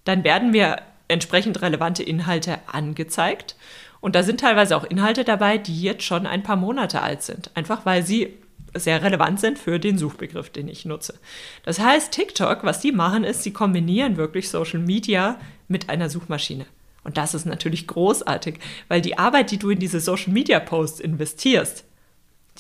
dann 0.05 0.23
werden 0.25 0.53
mir 0.53 0.79
entsprechend 1.13 1.63
relevante 1.63 2.03
Inhalte 2.03 2.59
angezeigt. 2.67 3.57
Und 4.01 4.17
da 4.17 4.23
sind 4.25 4.41
teilweise 4.41 4.77
auch 4.77 4.85
Inhalte 4.85 5.23
dabei, 5.23 5.59
die 5.59 5.81
jetzt 5.81 6.03
schon 6.03 6.27
ein 6.27 6.43
paar 6.43 6.57
Monate 6.57 7.03
alt 7.03 7.23
sind, 7.23 7.51
einfach 7.55 7.87
weil 7.87 8.03
sie 8.03 8.35
sehr 8.75 9.03
relevant 9.03 9.39
sind 9.39 9.59
für 9.59 9.79
den 9.79 9.99
Suchbegriff, 9.99 10.51
den 10.51 10.67
ich 10.67 10.85
nutze. 10.85 11.15
Das 11.63 11.79
heißt, 11.79 12.13
TikTok, 12.13 12.65
was 12.65 12.81
die 12.81 12.93
machen, 12.93 13.23
ist, 13.23 13.43
sie 13.43 13.53
kombinieren 13.53 14.17
wirklich 14.17 14.49
Social 14.49 14.81
Media 14.81 15.39
mit 15.69 15.89
einer 15.89 16.09
Suchmaschine. 16.09 16.67
Und 17.05 17.17
das 17.17 17.35
ist 17.35 17.47
natürlich 17.47 17.87
großartig, 17.87 18.59
weil 18.89 19.01
die 19.01 19.19
Arbeit, 19.19 19.51
die 19.51 19.59
du 19.59 19.71
in 19.71 19.79
diese 19.79 20.01
Social 20.01 20.33
Media 20.33 20.61
Posts 20.61 21.01
investierst, 21.01 21.85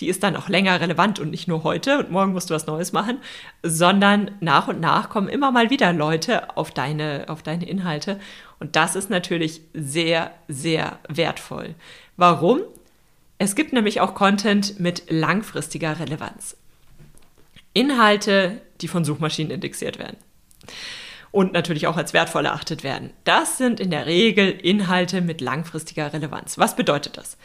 die 0.03 0.09
ist 0.09 0.25
dann 0.25 0.35
auch 0.35 0.49
länger 0.49 0.81
relevant 0.81 1.21
und 1.21 1.31
nicht 1.31 1.47
nur 1.47 1.63
heute 1.63 2.01
und 2.01 2.11
morgen 2.11 2.33
musst 2.33 2.51
du 2.51 2.55
was 2.55 2.67
Neues 2.67 2.91
machen, 2.91 3.19
sondern 3.63 4.33
nach 4.41 4.67
und 4.67 4.81
nach 4.81 5.09
kommen 5.11 5.29
immer 5.29 5.53
mal 5.53 5.71
wieder 5.71 5.93
Leute 5.93 6.57
auf 6.57 6.73
deine, 6.73 7.27
auf 7.29 7.45
deine 7.45 7.69
Inhalte. 7.69 8.19
Und 8.59 8.75
das 8.75 8.97
ist 8.97 9.11
natürlich 9.11 9.61
sehr, 9.75 10.33
sehr 10.49 10.99
wertvoll. 11.09 11.77
Warum? 12.17 12.63
Es 13.39 13.55
gibt 13.55 13.73
nämlich 13.73 14.01
auch 14.01 14.17
Content 14.17 14.81
mit 14.81 15.05
langfristiger 15.09 16.01
Relevanz. 16.01 16.57
Inhalte, 17.73 18.61
die 18.81 18.89
von 18.89 19.05
Suchmaschinen 19.05 19.53
indexiert 19.53 20.01
werden. 20.01 20.17
Und 21.31 21.53
natürlich 21.53 21.87
auch 21.87 21.97
als 21.97 22.13
wertvoll 22.13 22.47
erachtet 22.47 22.83
werden. 22.83 23.11
Das 23.23 23.57
sind 23.57 23.79
in 23.79 23.91
der 23.93 24.07
Regel 24.07 24.51
Inhalte 24.51 25.21
mit 25.21 25.41
langfristiger 25.41 26.13
Relevanz. 26.13 26.59
Was 26.59 26.75
bedeutet 26.75 27.17
das? 27.17 27.39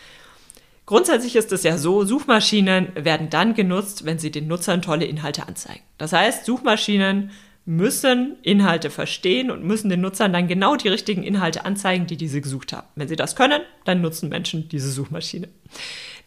Grundsätzlich 0.88 1.36
ist 1.36 1.52
es 1.52 1.64
ja 1.64 1.78
so, 1.78 2.06
Suchmaschinen 2.06 2.94
werden 2.96 3.30
dann 3.30 3.54
genutzt, 3.54 4.06
wenn 4.06 4.20
sie 4.20 4.32
den 4.32 4.48
Nutzern 4.48 4.82
tolle 4.82 5.04
Inhalte 5.04 5.46
anzeigen. 5.46 5.84
Das 5.98 6.14
heißt, 6.14 6.46
Suchmaschinen 6.46 7.32
müssen 7.66 8.38
Inhalte 8.42 8.90
verstehen 8.90 9.52
und 9.52 9.66
müssen 9.66 9.90
den 9.90 10.00
Nutzern 10.00 10.32
dann 10.32 10.48
genau 10.48 10.78
die 10.78 10.88
richtigen 10.88 11.24
Inhalte 11.24 11.66
anzeigen, 11.66 12.08
die 12.08 12.16
diese 12.16 12.40
gesucht 12.40 12.72
haben. 12.72 12.88
Wenn 12.96 13.10
sie 13.10 13.18
das 13.18 13.36
können, 13.36 13.62
dann 13.84 14.00
nutzen 14.00 14.30
Menschen 14.30 14.70
diese 14.70 14.90
Suchmaschine. 14.90 15.50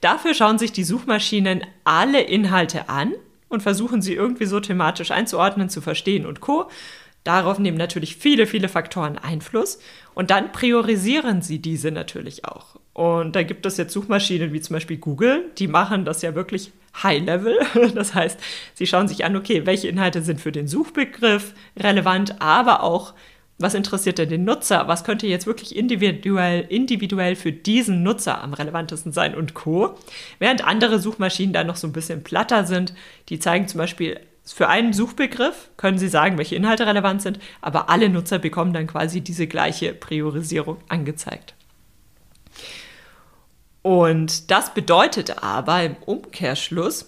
Dafür 0.02 0.34
schauen 0.34 0.58
sich 0.58 0.72
die 0.72 0.84
Suchmaschinen 0.84 1.64
alle 1.84 2.20
Inhalte 2.20 2.90
an 2.90 3.14
und 3.48 3.62
versuchen 3.62 4.02
sie 4.02 4.12
irgendwie 4.12 4.44
so 4.44 4.60
thematisch 4.60 5.10
einzuordnen, 5.10 5.70
zu 5.70 5.80
verstehen 5.80 6.26
und 6.26 6.42
co. 6.42 6.68
Darauf 7.24 7.58
nehmen 7.58 7.78
natürlich 7.78 8.16
viele, 8.16 8.46
viele 8.46 8.68
Faktoren 8.68 9.16
Einfluss 9.16 9.78
und 10.20 10.30
dann 10.30 10.52
priorisieren 10.52 11.40
sie 11.40 11.60
diese 11.60 11.90
natürlich 11.90 12.44
auch. 12.44 12.76
Und 12.92 13.34
da 13.36 13.42
gibt 13.42 13.64
es 13.64 13.78
jetzt 13.78 13.94
Suchmaschinen 13.94 14.52
wie 14.52 14.60
zum 14.60 14.74
Beispiel 14.74 14.98
Google, 14.98 15.46
die 15.56 15.66
machen 15.66 16.04
das 16.04 16.20
ja 16.20 16.34
wirklich 16.34 16.72
High-Level. 17.02 17.58
Das 17.94 18.14
heißt, 18.14 18.38
sie 18.74 18.86
schauen 18.86 19.08
sich 19.08 19.24
an, 19.24 19.34
okay, 19.34 19.64
welche 19.64 19.88
Inhalte 19.88 20.20
sind 20.20 20.38
für 20.38 20.52
den 20.52 20.68
Suchbegriff 20.68 21.54
relevant, 21.74 22.38
aber 22.42 22.82
auch, 22.82 23.14
was 23.58 23.72
interessiert 23.72 24.18
denn 24.18 24.28
den 24.28 24.44
Nutzer? 24.44 24.88
Was 24.88 25.04
könnte 25.04 25.26
jetzt 25.26 25.46
wirklich 25.46 25.74
individuell, 25.74 26.66
individuell 26.68 27.34
für 27.34 27.52
diesen 27.52 28.02
Nutzer 28.02 28.44
am 28.44 28.52
relevantesten 28.52 29.12
sein 29.12 29.34
und 29.34 29.54
Co. 29.54 29.94
Während 30.38 30.66
andere 30.66 30.98
Suchmaschinen 30.98 31.54
da 31.54 31.64
noch 31.64 31.76
so 31.76 31.86
ein 31.86 31.94
bisschen 31.94 32.22
platter 32.22 32.66
sind, 32.66 32.92
die 33.30 33.38
zeigen 33.38 33.68
zum 33.68 33.78
Beispiel 33.78 34.20
für 34.44 34.68
einen 34.68 34.92
Suchbegriff 34.92 35.70
können 35.76 35.98
Sie 35.98 36.08
sagen, 36.08 36.38
welche 36.38 36.56
Inhalte 36.56 36.86
relevant 36.86 37.22
sind, 37.22 37.38
aber 37.60 37.88
alle 37.88 38.08
Nutzer 38.08 38.38
bekommen 38.38 38.72
dann 38.72 38.86
quasi 38.86 39.20
diese 39.20 39.46
gleiche 39.46 39.92
Priorisierung 39.92 40.78
angezeigt. 40.88 41.54
Und 43.82 44.50
das 44.50 44.74
bedeutet 44.74 45.42
aber 45.42 45.82
im 45.82 45.96
Umkehrschluss, 46.04 47.06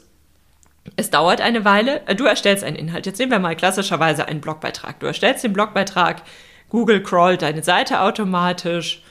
es 0.97 1.11
dauert 1.11 1.41
eine 1.41 1.65
Weile, 1.65 2.07
äh, 2.07 2.15
du 2.15 2.25
erstellst 2.25 2.65
einen 2.65 2.77
Inhalt. 2.77 3.07
Jetzt 3.07 3.19
nehmen 3.19 3.31
wir 3.31 3.39
mal 3.39 3.57
klassischerweise 3.57 4.27
einen 4.27 4.41
Blogbeitrag. 4.41 4.99
Du 5.01 5.07
erstellst 5.07 5.45
den 5.45 5.53
Blogbeitrag, 5.53 6.23
Google 6.71 7.03
crawlt 7.03 7.43
deine 7.43 7.63
Seite 7.63 8.01
automatisch 8.01 9.03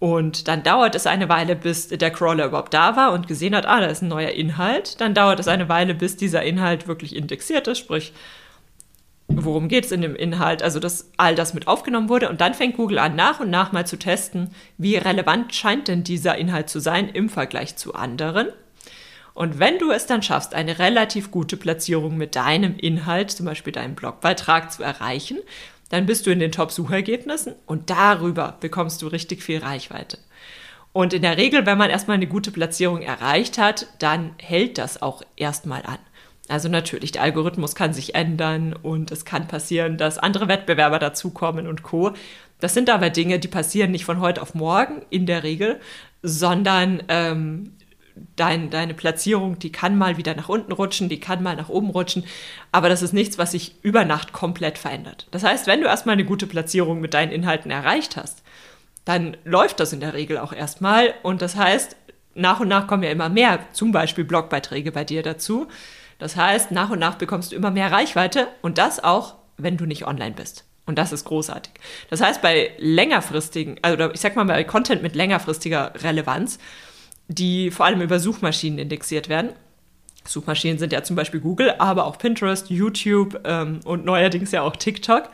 und 0.00 0.48
dann 0.48 0.62
dauert 0.62 0.94
es 0.94 1.06
eine 1.06 1.28
Weile, 1.28 1.54
bis 1.54 1.88
der 1.88 2.10
Crawler 2.10 2.46
überhaupt 2.46 2.72
da 2.72 2.96
war 2.96 3.12
und 3.12 3.28
gesehen 3.28 3.54
hat, 3.54 3.66
ah, 3.66 3.80
da 3.80 3.86
ist 3.86 4.00
ein 4.02 4.08
neuer 4.08 4.30
Inhalt. 4.30 4.98
Dann 5.00 5.12
dauert 5.12 5.38
es 5.38 5.46
eine 5.46 5.68
Weile, 5.68 5.94
bis 5.94 6.16
dieser 6.16 6.42
Inhalt 6.42 6.88
wirklich 6.88 7.14
indexiert 7.14 7.68
ist, 7.68 7.78
sprich 7.78 8.12
worum 9.32 9.68
geht 9.68 9.84
es 9.84 9.92
in 9.92 10.02
dem 10.02 10.16
Inhalt, 10.16 10.62
also 10.62 10.80
dass 10.80 11.10
all 11.16 11.34
das 11.34 11.54
mit 11.54 11.68
aufgenommen 11.68 12.08
wurde. 12.08 12.28
Und 12.28 12.40
dann 12.40 12.54
fängt 12.54 12.76
Google 12.76 12.98
an, 12.98 13.14
nach 13.14 13.40
und 13.40 13.50
nach 13.50 13.72
mal 13.72 13.86
zu 13.86 13.96
testen, 13.96 14.52
wie 14.76 14.96
relevant 14.96 15.54
scheint 15.54 15.86
denn 15.86 16.02
dieser 16.02 16.36
Inhalt 16.36 16.68
zu 16.68 16.80
sein 16.80 17.08
im 17.08 17.28
Vergleich 17.28 17.76
zu 17.76 17.94
anderen. 17.94 18.48
Und 19.34 19.58
wenn 19.58 19.78
du 19.78 19.92
es 19.92 20.06
dann 20.06 20.22
schaffst, 20.22 20.54
eine 20.54 20.78
relativ 20.78 21.30
gute 21.30 21.56
Platzierung 21.56 22.16
mit 22.16 22.34
deinem 22.34 22.76
Inhalt, 22.76 23.30
zum 23.30 23.46
Beispiel 23.46 23.72
deinem 23.72 23.94
Blogbeitrag, 23.94 24.72
zu 24.72 24.82
erreichen, 24.82 25.38
dann 25.90 26.06
bist 26.06 26.26
du 26.26 26.30
in 26.30 26.38
den 26.38 26.52
Top-Suchergebnissen 26.52 27.54
und 27.66 27.90
darüber 27.90 28.56
bekommst 28.60 29.02
du 29.02 29.08
richtig 29.08 29.42
viel 29.42 29.58
Reichweite. 29.58 30.18
Und 30.92 31.12
in 31.12 31.22
der 31.22 31.36
Regel, 31.36 31.66
wenn 31.66 31.78
man 31.78 31.90
erstmal 31.90 32.16
eine 32.16 32.26
gute 32.26 32.50
Platzierung 32.50 33.02
erreicht 33.02 33.58
hat, 33.58 33.86
dann 33.98 34.32
hält 34.38 34.78
das 34.78 35.02
auch 35.02 35.22
erstmal 35.36 35.82
an. 35.82 35.98
Also 36.48 36.68
natürlich, 36.68 37.12
der 37.12 37.22
Algorithmus 37.22 37.76
kann 37.76 37.92
sich 37.92 38.16
ändern 38.16 38.72
und 38.72 39.12
es 39.12 39.24
kann 39.24 39.46
passieren, 39.46 39.98
dass 39.98 40.18
andere 40.18 40.48
Wettbewerber 40.48 40.98
dazukommen 40.98 41.68
und 41.68 41.84
Co. 41.84 42.12
Das 42.58 42.74
sind 42.74 42.90
aber 42.90 43.10
Dinge, 43.10 43.38
die 43.38 43.48
passieren 43.48 43.92
nicht 43.92 44.04
von 44.04 44.20
heute 44.20 44.42
auf 44.42 44.54
morgen 44.54 45.02
in 45.10 45.26
der 45.26 45.44
Regel, 45.44 45.80
sondern 46.22 47.04
ähm, 47.08 47.72
dein, 48.36 48.70
deine 48.70 48.94
Platzierung, 48.94 49.58
die 49.58 49.72
kann 49.72 49.96
mal 49.96 50.16
wieder 50.16 50.34
nach 50.34 50.48
unten 50.48 50.72
rutschen, 50.72 51.08
die 51.08 51.20
kann 51.20 51.42
mal 51.42 51.56
nach 51.56 51.68
oben 51.68 51.90
rutschen, 51.90 52.24
aber 52.72 52.88
das 52.88 53.02
ist 53.02 53.12
nichts, 53.12 53.38
was 53.38 53.52
sich 53.52 53.74
über 53.82 54.04
Nacht 54.04 54.32
komplett 54.32 54.78
verändert. 54.78 55.26
Das 55.30 55.44
heißt, 55.44 55.66
wenn 55.66 55.80
du 55.80 55.86
erstmal 55.86 56.14
eine 56.14 56.24
gute 56.24 56.46
Platzierung 56.46 57.00
mit 57.00 57.14
deinen 57.14 57.32
Inhalten 57.32 57.70
erreicht 57.70 58.16
hast, 58.16 58.42
dann 59.04 59.36
läuft 59.44 59.80
das 59.80 59.92
in 59.92 60.00
der 60.00 60.14
Regel 60.14 60.38
auch 60.38 60.52
erstmal 60.52 61.14
und 61.22 61.42
das 61.42 61.56
heißt, 61.56 61.96
nach 62.34 62.60
und 62.60 62.68
nach 62.68 62.86
kommen 62.86 63.02
ja 63.02 63.10
immer 63.10 63.28
mehr, 63.28 63.60
zum 63.72 63.92
Beispiel 63.92 64.24
Blogbeiträge 64.24 64.92
bei 64.92 65.04
dir 65.04 65.22
dazu. 65.22 65.66
Das 66.18 66.36
heißt, 66.36 66.70
nach 66.70 66.90
und 66.90 66.98
nach 66.98 67.16
bekommst 67.16 67.52
du 67.52 67.56
immer 67.56 67.70
mehr 67.70 67.90
Reichweite 67.90 68.48
und 68.62 68.78
das 68.78 69.02
auch, 69.02 69.36
wenn 69.56 69.76
du 69.76 69.86
nicht 69.86 70.06
online 70.06 70.32
bist. 70.32 70.64
Und 70.86 70.98
das 70.98 71.12
ist 71.12 71.24
großartig. 71.24 71.72
Das 72.08 72.20
heißt, 72.20 72.42
bei 72.42 72.72
längerfristigen, 72.78 73.78
also 73.82 74.10
ich 74.10 74.20
sag 74.20 74.36
mal 74.36 74.44
bei 74.44 74.64
Content 74.64 75.02
mit 75.02 75.14
längerfristiger 75.14 75.92
Relevanz, 76.02 76.58
die 77.30 77.70
vor 77.70 77.86
allem 77.86 78.00
über 78.00 78.18
Suchmaschinen 78.18 78.78
indexiert 78.78 79.28
werden. 79.28 79.50
Suchmaschinen 80.26 80.78
sind 80.78 80.92
ja 80.92 81.02
zum 81.02 81.16
Beispiel 81.16 81.40
Google, 81.40 81.74
aber 81.78 82.04
auch 82.06 82.18
Pinterest, 82.18 82.68
YouTube 82.70 83.40
ähm, 83.44 83.80
und 83.84 84.04
neuerdings 84.04 84.52
ja 84.52 84.62
auch 84.62 84.76
TikTok. 84.76 85.30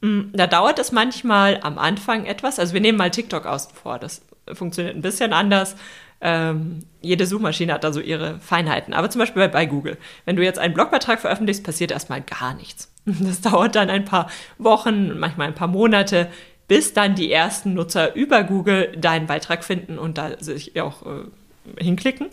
Mm, 0.00 0.32
da 0.32 0.46
dauert 0.46 0.78
es 0.78 0.92
manchmal 0.92 1.60
am 1.62 1.78
Anfang 1.78 2.24
etwas. 2.24 2.58
Also 2.58 2.72
wir 2.72 2.80
nehmen 2.80 2.98
mal 2.98 3.10
TikTok 3.10 3.46
außen 3.46 3.74
vor. 3.74 3.98
Das 3.98 4.22
funktioniert 4.52 4.96
ein 4.96 5.02
bisschen 5.02 5.32
anders. 5.32 5.76
Ähm, 6.22 6.80
jede 7.02 7.26
Suchmaschine 7.26 7.74
hat 7.74 7.84
da 7.84 7.92
so 7.92 8.00
ihre 8.00 8.40
Feinheiten. 8.40 8.94
Aber 8.94 9.10
zum 9.10 9.18
Beispiel 9.18 9.42
bei, 9.42 9.48
bei 9.48 9.66
Google. 9.66 9.98
Wenn 10.24 10.36
du 10.36 10.42
jetzt 10.42 10.58
einen 10.58 10.74
Blogbeitrag 10.74 11.20
veröffentlichst, 11.20 11.62
passiert 11.64 11.90
erstmal 11.90 12.22
gar 12.22 12.54
nichts. 12.54 12.92
Das 13.20 13.42
dauert 13.42 13.76
dann 13.76 13.90
ein 13.90 14.04
paar 14.04 14.28
Wochen, 14.58 15.18
manchmal 15.18 15.46
ein 15.46 15.54
paar 15.54 15.68
Monate, 15.68 16.28
bis 16.68 16.92
dann 16.92 17.14
die 17.14 17.30
ersten 17.30 17.74
Nutzer 17.74 18.14
über 18.14 18.42
Google 18.42 18.92
deinen 18.96 19.26
Beitrag 19.26 19.64
finden 19.64 19.98
und 19.98 20.18
da 20.18 20.38
sich 20.40 20.80
auch 20.80 21.02
äh, 21.06 21.82
hinklicken. 21.82 22.28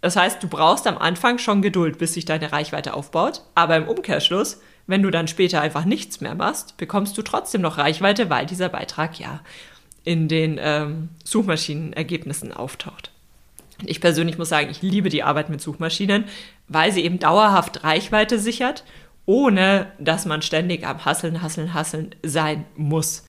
Das 0.00 0.16
heißt, 0.16 0.42
du 0.42 0.48
brauchst 0.48 0.86
am 0.86 0.98
Anfang 0.98 1.38
schon 1.38 1.62
Geduld, 1.62 1.98
bis 1.98 2.14
sich 2.14 2.24
deine 2.24 2.52
Reichweite 2.52 2.94
aufbaut. 2.94 3.42
Aber 3.54 3.76
im 3.76 3.88
Umkehrschluss, 3.88 4.60
wenn 4.86 5.02
du 5.02 5.10
dann 5.10 5.28
später 5.28 5.60
einfach 5.60 5.84
nichts 5.84 6.20
mehr 6.20 6.34
machst, 6.34 6.76
bekommst 6.76 7.18
du 7.18 7.22
trotzdem 7.22 7.60
noch 7.60 7.78
Reichweite, 7.78 8.30
weil 8.30 8.46
dieser 8.46 8.68
Beitrag 8.68 9.18
ja 9.18 9.40
in 10.04 10.28
den 10.28 10.58
ähm, 10.60 11.08
Suchmaschinenergebnissen 11.24 12.52
auftaucht. 12.52 13.10
Ich 13.84 14.00
persönlich 14.00 14.38
muss 14.38 14.48
sagen, 14.48 14.70
ich 14.70 14.80
liebe 14.80 15.08
die 15.08 15.22
Arbeit 15.22 15.50
mit 15.50 15.60
Suchmaschinen, 15.60 16.24
weil 16.68 16.92
sie 16.92 17.04
eben 17.04 17.18
dauerhaft 17.18 17.84
Reichweite 17.84 18.38
sichert, 18.38 18.84
ohne 19.26 19.90
dass 19.98 20.24
man 20.24 20.40
ständig 20.40 20.86
am 20.86 21.04
Hasseln, 21.04 21.42
Hasseln, 21.42 21.74
Hasseln 21.74 22.14
sein 22.22 22.64
muss. 22.76 23.26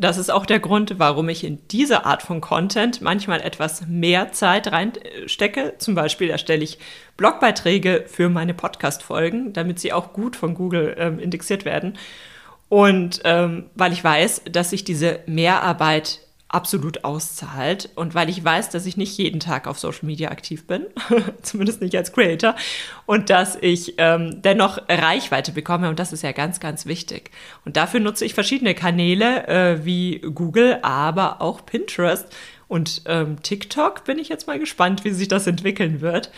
Das 0.00 0.16
ist 0.16 0.30
auch 0.30 0.46
der 0.46 0.60
Grund, 0.60 1.00
warum 1.00 1.28
ich 1.28 1.42
in 1.42 1.58
diese 1.72 2.06
Art 2.06 2.22
von 2.22 2.40
Content 2.40 3.02
manchmal 3.02 3.40
etwas 3.40 3.88
mehr 3.88 4.30
Zeit 4.30 4.70
reinstecke. 4.70 5.74
Zum 5.78 5.96
Beispiel 5.96 6.30
erstelle 6.30 6.62
ich 6.62 6.78
Blogbeiträge 7.16 8.04
für 8.06 8.28
meine 8.28 8.54
Podcast-Folgen, 8.54 9.52
damit 9.52 9.80
sie 9.80 9.92
auch 9.92 10.12
gut 10.12 10.36
von 10.36 10.54
Google 10.54 10.94
ähm, 10.98 11.18
indexiert 11.18 11.64
werden. 11.64 11.98
Und 12.68 13.22
ähm, 13.24 13.70
weil 13.74 13.92
ich 13.92 14.04
weiß, 14.04 14.42
dass 14.52 14.70
sich 14.70 14.84
diese 14.84 15.18
Mehrarbeit 15.26 16.20
absolut 16.48 17.04
auszahlt 17.04 17.90
und 17.94 18.14
weil 18.14 18.30
ich 18.30 18.42
weiß, 18.42 18.70
dass 18.70 18.86
ich 18.86 18.96
nicht 18.96 19.18
jeden 19.18 19.38
Tag 19.38 19.66
auf 19.66 19.78
Social 19.78 20.06
Media 20.06 20.30
aktiv 20.30 20.66
bin, 20.66 20.86
zumindest 21.42 21.82
nicht 21.82 21.94
als 21.94 22.12
Creator, 22.12 22.54
und 23.04 23.28
dass 23.28 23.56
ich 23.60 23.94
ähm, 23.98 24.40
dennoch 24.40 24.78
Reichweite 24.88 25.52
bekomme 25.52 25.90
und 25.90 25.98
das 25.98 26.12
ist 26.12 26.22
ja 26.22 26.32
ganz, 26.32 26.58
ganz 26.58 26.86
wichtig. 26.86 27.30
Und 27.66 27.76
dafür 27.76 28.00
nutze 28.00 28.24
ich 28.24 28.32
verschiedene 28.32 28.74
Kanäle 28.74 29.46
äh, 29.46 29.84
wie 29.84 30.20
Google, 30.20 30.78
aber 30.82 31.42
auch 31.42 31.66
Pinterest 31.66 32.26
und 32.66 33.02
ähm, 33.04 33.42
TikTok. 33.42 34.04
Bin 34.04 34.18
ich 34.18 34.30
jetzt 34.30 34.46
mal 34.46 34.58
gespannt, 34.58 35.04
wie 35.04 35.10
sich 35.10 35.28
das 35.28 35.46
entwickeln 35.46 36.00
wird 36.00 36.30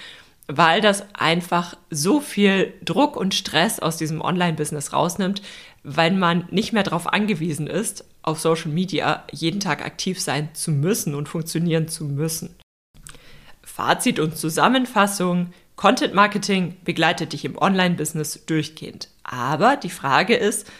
weil 0.52 0.81
das 0.81 1.05
einfach 1.14 1.76
so 1.90 2.21
viel 2.21 2.75
Druck 2.85 3.17
und 3.17 3.35
Stress 3.35 3.79
aus 3.79 3.99
diesem 3.99 4.21
Online-Business 4.21 4.93
rausnimmt, 4.93 5.43
weil 5.85 6.11
man 6.11 6.45
nicht 6.50 6.73
mehr 6.73 6.83
darauf 6.83 7.12
angewiesen 7.12 7.69
ist, 7.69 8.05
auf 8.23 8.41
Social 8.41 8.71
Media 8.71 9.25
jeden 9.33 9.61
Tag 9.61 9.85
aktiv 9.85 10.21
sein 10.21 10.50
zu 10.55 10.71
müssen 10.71 11.15
und 11.15 11.29
funktionieren 11.29 11.89
zu 11.89 12.05
müssen. 12.05 12.57
Fazit 13.62 14.19
und 14.19 14.37
Zusammenfassung. 14.37 15.53
Content 15.77 16.12
Marketing 16.12 16.77
begleitet 16.85 17.33
dich 17.33 17.45
im 17.45 17.57
Online-Business 17.57 18.45
durchgehend. 18.45 19.09
Aber 19.23 19.77
die 19.77 19.91
Frage 19.91 20.35
ist, 20.35 20.71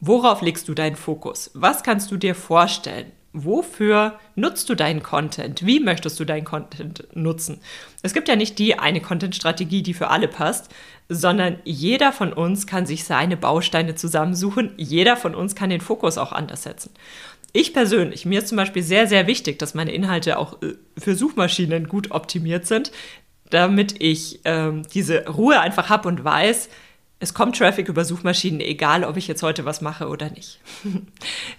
worauf 0.00 0.42
legst 0.42 0.68
du 0.68 0.74
deinen 0.74 0.96
Fokus? 0.96 1.50
Was 1.54 1.82
kannst 1.82 2.10
du 2.10 2.16
dir 2.16 2.34
vorstellen? 2.34 3.12
Wofür 3.32 4.18
nutzt 4.34 4.68
du 4.68 4.74
deinen 4.74 5.02
Content? 5.02 5.64
Wie 5.64 5.80
möchtest 5.80 6.18
du 6.18 6.24
deinen 6.24 6.44
Content 6.44 7.06
nutzen? 7.14 7.60
Es 8.02 8.14
gibt 8.14 8.28
ja 8.28 8.36
nicht 8.36 8.58
die 8.58 8.78
eine 8.78 9.00
Content-Strategie, 9.00 9.82
die 9.82 9.94
für 9.94 10.08
alle 10.08 10.28
passt, 10.28 10.72
sondern 11.08 11.58
jeder 11.64 12.12
von 12.12 12.32
uns 12.32 12.66
kann 12.66 12.86
sich 12.86 13.04
seine 13.04 13.36
Bausteine 13.36 13.94
zusammensuchen. 13.94 14.72
Jeder 14.76 15.16
von 15.16 15.34
uns 15.34 15.54
kann 15.54 15.70
den 15.70 15.80
Fokus 15.80 16.18
auch 16.18 16.32
anders 16.32 16.62
setzen. 16.62 16.90
Ich 17.52 17.72
persönlich, 17.72 18.26
mir 18.26 18.40
ist 18.40 18.48
zum 18.48 18.56
Beispiel 18.56 18.82
sehr, 18.82 19.06
sehr 19.06 19.26
wichtig, 19.26 19.58
dass 19.58 19.74
meine 19.74 19.92
Inhalte 19.92 20.38
auch 20.38 20.60
äh, 20.62 20.74
für 20.98 21.14
Suchmaschinen 21.14 21.88
gut 21.88 22.10
optimiert 22.10 22.66
sind, 22.66 22.92
damit 23.50 24.02
ich 24.02 24.40
ähm, 24.44 24.82
diese 24.92 25.26
Ruhe 25.26 25.60
einfach 25.60 25.88
habe 25.88 26.08
und 26.08 26.24
weiß, 26.24 26.68
es 27.20 27.34
kommt 27.34 27.58
Traffic 27.58 27.88
über 27.88 28.04
Suchmaschinen, 28.04 28.60
egal 28.60 29.04
ob 29.04 29.16
ich 29.16 29.26
jetzt 29.26 29.42
heute 29.42 29.64
was 29.64 29.80
mache 29.80 30.08
oder 30.08 30.30
nicht. 30.30 30.60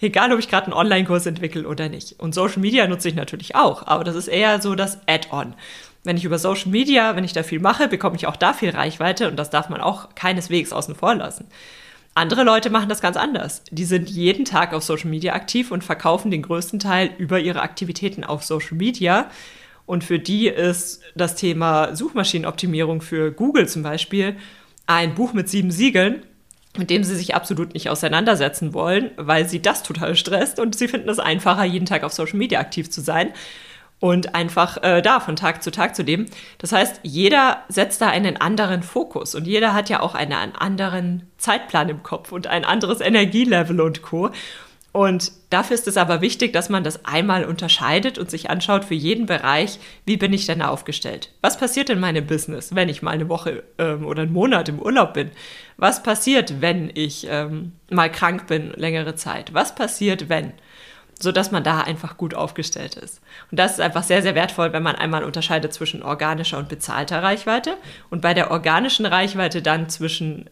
egal 0.02 0.32
ob 0.32 0.40
ich 0.40 0.48
gerade 0.48 0.68
einen 0.68 0.74
Online-Kurs 0.74 1.26
entwickle 1.26 1.68
oder 1.68 1.90
nicht. 1.90 2.20
Und 2.20 2.34
Social 2.34 2.60
Media 2.60 2.88
nutze 2.88 3.10
ich 3.10 3.16
natürlich 3.16 3.56
auch, 3.56 3.86
aber 3.86 4.06
das 4.06 4.16
ist 4.16 4.30
eher 4.30 4.62
so 4.62 4.76
das 4.76 5.00
Add-on. 5.08 5.54
Wenn 6.06 6.16
ich 6.16 6.24
über 6.24 6.40
Social 6.40 6.72
Media, 6.72 7.18
wenn 7.18 7.26
ich 7.26 7.34
da 7.34 7.44
viel 7.44 7.60
mache, 7.60 7.90
bekomme 7.90 8.16
ich 8.16 8.26
auch 8.26 8.38
da 8.38 8.54
viel 8.54 8.70
Reichweite 8.70 9.28
und 9.28 9.36
das 9.36 9.50
darf 9.50 9.68
man 9.68 9.82
auch 9.82 10.16
keineswegs 10.16 10.72
außen 10.72 10.96
vor 10.96 11.16
lassen. 11.16 11.46
Andere 12.16 12.44
Leute 12.44 12.70
machen 12.70 12.90
das 12.90 13.02
ganz 13.02 13.18
anders. 13.18 13.64
Die 13.70 13.86
sind 13.86 14.10
jeden 14.10 14.46
Tag 14.46 14.74
auf 14.74 14.84
Social 14.84 15.10
Media 15.10 15.34
aktiv 15.34 15.72
und 15.72 15.84
verkaufen 15.84 16.32
den 16.32 16.42
größten 16.42 16.80
Teil 16.80 17.12
über 17.18 17.40
ihre 17.40 17.62
Aktivitäten 17.62 18.24
auf 18.24 18.44
Social 18.44 18.78
Media. 18.78 19.30
Und 19.86 20.04
für 20.04 20.20
die 20.20 20.48
ist 20.48 21.02
das 21.16 21.36
Thema 21.36 21.96
Suchmaschinenoptimierung 21.96 23.02
für 23.02 23.32
Google 23.32 23.68
zum 23.68 23.84
Beispiel 23.84 24.38
ein 24.90 25.14
Buch 25.14 25.34
mit 25.34 25.48
sieben 25.48 25.70
Siegeln, 25.70 26.24
mit 26.76 26.90
dem 26.90 27.04
sie 27.04 27.16
sich 27.16 27.36
absolut 27.36 27.76
nicht 27.76 27.90
auseinandersetzen 27.90 28.74
wollen, 28.74 29.12
weil 29.18 29.48
sie 29.48 29.62
das 29.62 29.84
total 29.84 30.16
stresst 30.16 30.60
und 30.60 30.76
sie 30.76 30.88
finden 30.88 31.10
es 31.10 31.20
einfacher, 31.20 31.64
jeden 31.64 31.86
Tag 31.86 32.04
auf 32.04 32.12
Social 32.12 32.38
Media 32.38 32.60
aktiv 32.60 32.90
zu 32.90 33.02
sein 33.02 33.32
und 34.00 34.34
einfach 34.34 34.82
äh, 34.82 35.02
da 35.02 35.20
von 35.20 35.36
Tag 35.36 35.62
zu 35.62 35.70
Tag 35.70 35.96
zu 35.96 36.02
leben. 36.02 36.26
Das 36.58 36.72
heißt, 36.72 37.02
jeder 37.04 37.64
setzt 37.68 38.02
da 38.02 38.08
einen 38.08 38.38
anderen 38.38 38.82
Fokus 38.82 39.36
und 39.36 39.46
jeder 39.46 39.76
hat 39.76 39.90
ja 39.90 40.00
auch 40.00 40.16
einen 40.16 40.56
anderen 40.56 41.28
Zeitplan 41.38 41.90
im 41.90 42.02
Kopf 42.02 42.32
und 42.32 42.48
ein 42.48 42.66
anderes 42.66 43.00
Energielevel 43.00 43.82
und 43.82 44.02
Co. 44.02 44.32
Und 44.92 45.32
dafür 45.52 45.76
ist 45.76 45.88
es 45.88 45.98
aber 45.98 46.22
wichtig, 46.22 46.52
dass 46.52 46.70
man 46.70 46.84
das 46.84 47.06
einmal 47.06 47.46
unterscheidet 47.46 48.18
und 48.18 48.32
sich 48.32 48.50
anschaut 48.50 48.86
für 48.86 48.96
jeden 48.96 49.28
Bereich, 49.28 49.80
wie 50.06 50.18
bin 50.18 50.34
ich 50.34 50.48
denn 50.48 50.64
aufgestellt? 50.64 51.32
Was 51.42 51.58
passiert 51.58 51.92
in 51.92 52.00
meinem 52.00 52.26
Business, 52.26 52.74
wenn 52.74 52.90
ich 52.90 53.04
mal 53.04 53.12
eine 53.12 53.30
Woche 53.30 53.64
ähm, 53.78 54.06
oder 54.06 54.24
einen 54.24 54.34
Monat 54.34 54.68
im 54.68 54.80
Urlaub 54.80 55.14
bin? 55.14 55.30
Was 55.78 56.02
passiert, 56.02 56.60
wenn 56.62 56.92
ich 56.94 57.28
ähm, 57.30 57.74
mal 57.92 58.12
krank 58.12 58.48
bin, 58.48 58.72
längere 58.76 59.14
Zeit? 59.16 59.54
Was 59.54 59.76
passiert, 59.76 60.28
wenn? 60.28 60.54
So 61.22 61.32
dass 61.32 61.52
man 61.52 61.64
da 61.64 61.82
einfach 61.82 62.18
gut 62.18 62.34
aufgestellt 62.34 62.96
ist. 62.96 63.22
Und 63.52 63.60
das 63.60 63.74
ist 63.74 63.82
einfach 63.82 64.04
sehr, 64.04 64.22
sehr 64.24 64.36
wertvoll, 64.36 64.74
wenn 64.74 64.84
man 64.84 64.96
einmal 64.96 65.24
unterscheidet 65.24 65.74
zwischen 65.74 66.02
organischer 66.02 66.58
und 66.58 66.70
bezahlter 66.70 67.22
Reichweite 67.22 67.76
und 68.10 68.22
bei 68.22 68.34
der 68.34 68.50
organischen 68.50 69.06
Reichweite 69.06 69.62
dann 69.62 69.90
zwischen 69.90 70.50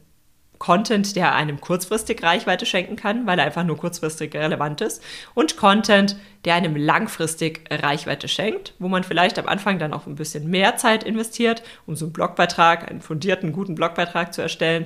Content, 0.60 1.16
der 1.16 1.36
einem 1.36 1.62
kurzfristig 1.62 2.22
Reichweite 2.24 2.66
schenken 2.66 2.96
kann, 2.96 3.26
weil 3.26 3.40
er 3.40 3.46
einfach 3.46 3.64
nur 3.64 3.78
kurzfristig 3.78 4.34
relevant 4.36 4.82
ist, 4.82 5.04
und 5.34 5.58
Content, 5.58 6.18
der 6.46 6.56
einem 6.56 6.76
langfristig 6.76 7.66
Reichweite 7.70 8.28
schenkt, 8.28 8.74
wo 8.80 8.88
man 8.88 9.04
vielleicht 9.04 9.38
am 9.40 9.48
Anfang 9.48 9.80
dann 9.80 9.94
auch 9.94 10.08
ein 10.08 10.16
bisschen 10.16 10.50
mehr 10.50 10.78
Zeit 10.78 11.04
investiert, 11.04 11.64
um 11.86 11.96
so 11.96 12.06
einen 12.06 12.14
Blogbeitrag, 12.14 12.90
einen 12.90 13.02
fundierten, 13.02 13.52
guten 13.52 13.76
Blogbeitrag 13.76 14.34
zu 14.34 14.42
erstellen. 14.42 14.86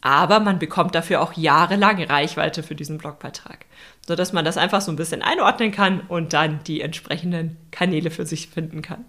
Aber 0.00 0.38
man 0.38 0.58
bekommt 0.58 0.94
dafür 0.94 1.20
auch 1.20 1.32
jahrelang 1.32 2.02
Reichweite 2.02 2.62
für 2.62 2.76
diesen 2.76 2.98
Blogbeitrag, 2.98 3.66
sodass 4.06 4.32
man 4.32 4.44
das 4.44 4.56
einfach 4.56 4.80
so 4.80 4.92
ein 4.92 4.96
bisschen 4.96 5.22
einordnen 5.22 5.72
kann 5.72 6.02
und 6.02 6.32
dann 6.32 6.60
die 6.64 6.82
entsprechenden 6.82 7.56
Kanäle 7.72 8.10
für 8.10 8.24
sich 8.24 8.48
finden 8.48 8.80
kann. 8.80 9.04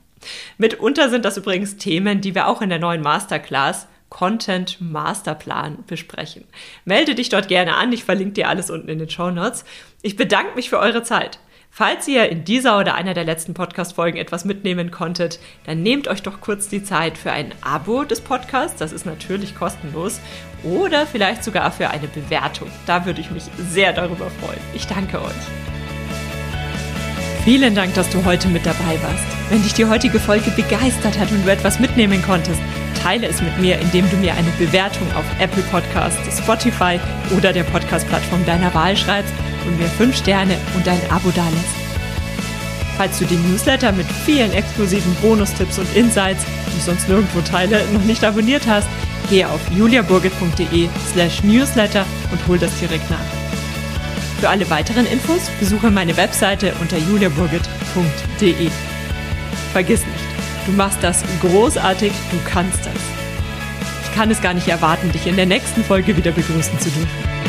Mitunter 0.58 1.10
sind 1.10 1.26
das 1.26 1.38
übrigens 1.38 1.78
Themen, 1.78 2.22
die 2.22 2.36
wir 2.36 2.48
auch 2.48 2.62
in 2.62 2.70
der 2.70 2.80
neuen 2.80 3.02
Masterclass 3.02 3.88
Content 4.10 4.82
Masterplan 4.82 5.84
besprechen. 5.86 6.46
Melde 6.86 7.16
dich 7.16 7.30
dort 7.30 7.48
gerne 7.48 7.76
an, 7.76 7.92
ich 7.92 8.04
verlinke 8.04 8.34
dir 8.34 8.50
alles 8.50 8.70
unten 8.70 8.90
in 8.90 9.00
den 9.00 9.10
Show 9.10 9.30
Notes. 9.30 9.66
Ich 10.02 10.16
bedanke 10.16 10.56
mich 10.56 10.70
für 10.70 10.80
eure 10.80 11.04
Zeit. 11.04 11.40
Falls 11.72 12.08
ihr 12.08 12.28
in 12.30 12.44
dieser 12.44 12.80
oder 12.80 12.96
einer 12.96 13.14
der 13.14 13.24
letzten 13.24 13.54
Podcast-Folgen 13.54 14.18
etwas 14.18 14.44
mitnehmen 14.44 14.92
konntet, 14.92 15.40
dann 15.66 15.84
nehmt 15.84 16.08
euch 16.08 16.24
doch 16.24 16.42
kurz 16.42 16.68
die 16.68 16.84
Zeit 16.84 17.18
für 17.18 17.32
ein 17.32 17.54
Abo 17.62 18.04
des 18.04 18.22
Podcasts, 18.22 18.80
das 18.80 18.92
ist 18.92 19.06
natürlich 19.06 19.56
kostenlos, 19.56 20.20
oder 20.64 21.06
vielleicht 21.06 21.44
sogar 21.44 21.72
für 21.72 21.90
eine 21.90 22.08
Bewertung. 22.08 22.70
Da 22.86 23.06
würde 23.06 23.22
ich 23.22 23.32
mich 23.32 23.44
sehr 23.72 23.94
darüber 23.94 24.30
freuen. 24.30 24.60
Ich 24.74 24.88
danke 24.88 25.22
euch. 25.22 25.32
Vielen 27.46 27.76
Dank, 27.76 27.94
dass 27.94 28.10
du 28.10 28.26
heute 28.26 28.50
mit 28.50 28.66
dabei 28.66 29.02
warst. 29.02 29.26
Wenn 29.50 29.64
dich 29.64 29.74
die 29.74 29.86
heutige 29.86 30.20
Folge 30.20 30.52
begeistert 30.52 31.18
hat 31.18 31.32
und 31.32 31.46
du 31.46 31.52
etwas 31.52 31.80
mitnehmen 31.80 32.22
konntest, 32.22 32.62
teile 33.02 33.28
es 33.28 33.42
mit 33.42 33.58
mir, 33.60 33.80
indem 33.80 34.10
du 34.10 34.18
mir 34.18 34.34
eine 34.34 34.52
Bewertung 34.58 35.08
auf 35.16 35.26
Apple 35.40 35.64
Podcasts, 35.64 36.38
Spotify 36.38 37.00
oder 37.36 37.54
der 37.54 37.64
Podcast-Plattform 37.64 38.46
deiner 38.46 38.74
Wahl 38.74 38.96
schreibst 38.96 39.34
und 39.66 39.80
mir 39.80 39.88
5 39.88 40.16
Sterne 40.16 40.56
und 40.76 40.88
ein 40.88 41.02
Abo 41.10 41.30
dalässt. 41.32 41.80
Falls 42.98 43.18
du 43.18 43.26
den 43.26 43.42
Newsletter 43.50 43.92
mit 43.94 44.08
vielen 44.26 44.52
exklusiven 44.52 45.16
Bonustipps 45.22 45.80
und 45.80 45.88
Insights, 45.96 46.44
die 46.68 46.78
ich 46.78 46.84
sonst 46.84 47.08
nirgendwo 47.08 47.40
teile, 47.42 47.82
noch 47.94 48.04
nicht 48.04 48.24
abonniert 48.24 48.68
hast, 48.68 48.88
gehe 49.30 49.48
auf 49.48 49.62
juliaburgit.de 49.72 50.90
slash 51.14 51.44
newsletter 51.44 52.06
und 52.32 52.46
hol 52.48 52.58
das 52.58 52.78
direkt 52.80 53.10
nach. 53.10 53.18
Für 54.40 54.50
alle 54.50 54.70
weiteren 54.70 55.06
Infos 55.06 55.50
besuche 55.60 55.92
meine 55.92 56.16
Webseite 56.18 56.74
unter 56.82 56.98
juliaburgit.de. 56.98 58.70
Vergiss 59.72 60.00
nicht, 60.06 60.29
du 60.70 60.76
machst 60.76 61.02
das 61.02 61.24
großartig, 61.42 62.12
du 62.32 62.38
kannst 62.50 62.86
das. 62.86 62.94
Ich 64.04 64.16
kann 64.16 64.30
es 64.30 64.42
gar 64.42 64.54
nicht 64.54 64.68
erwarten, 64.68 65.12
dich 65.12 65.26
in 65.26 65.36
der 65.36 65.46
nächsten 65.46 65.84
Folge 65.84 66.16
wieder 66.16 66.32
begrüßen 66.32 66.80
zu 66.80 66.90
dürfen. 66.90 67.49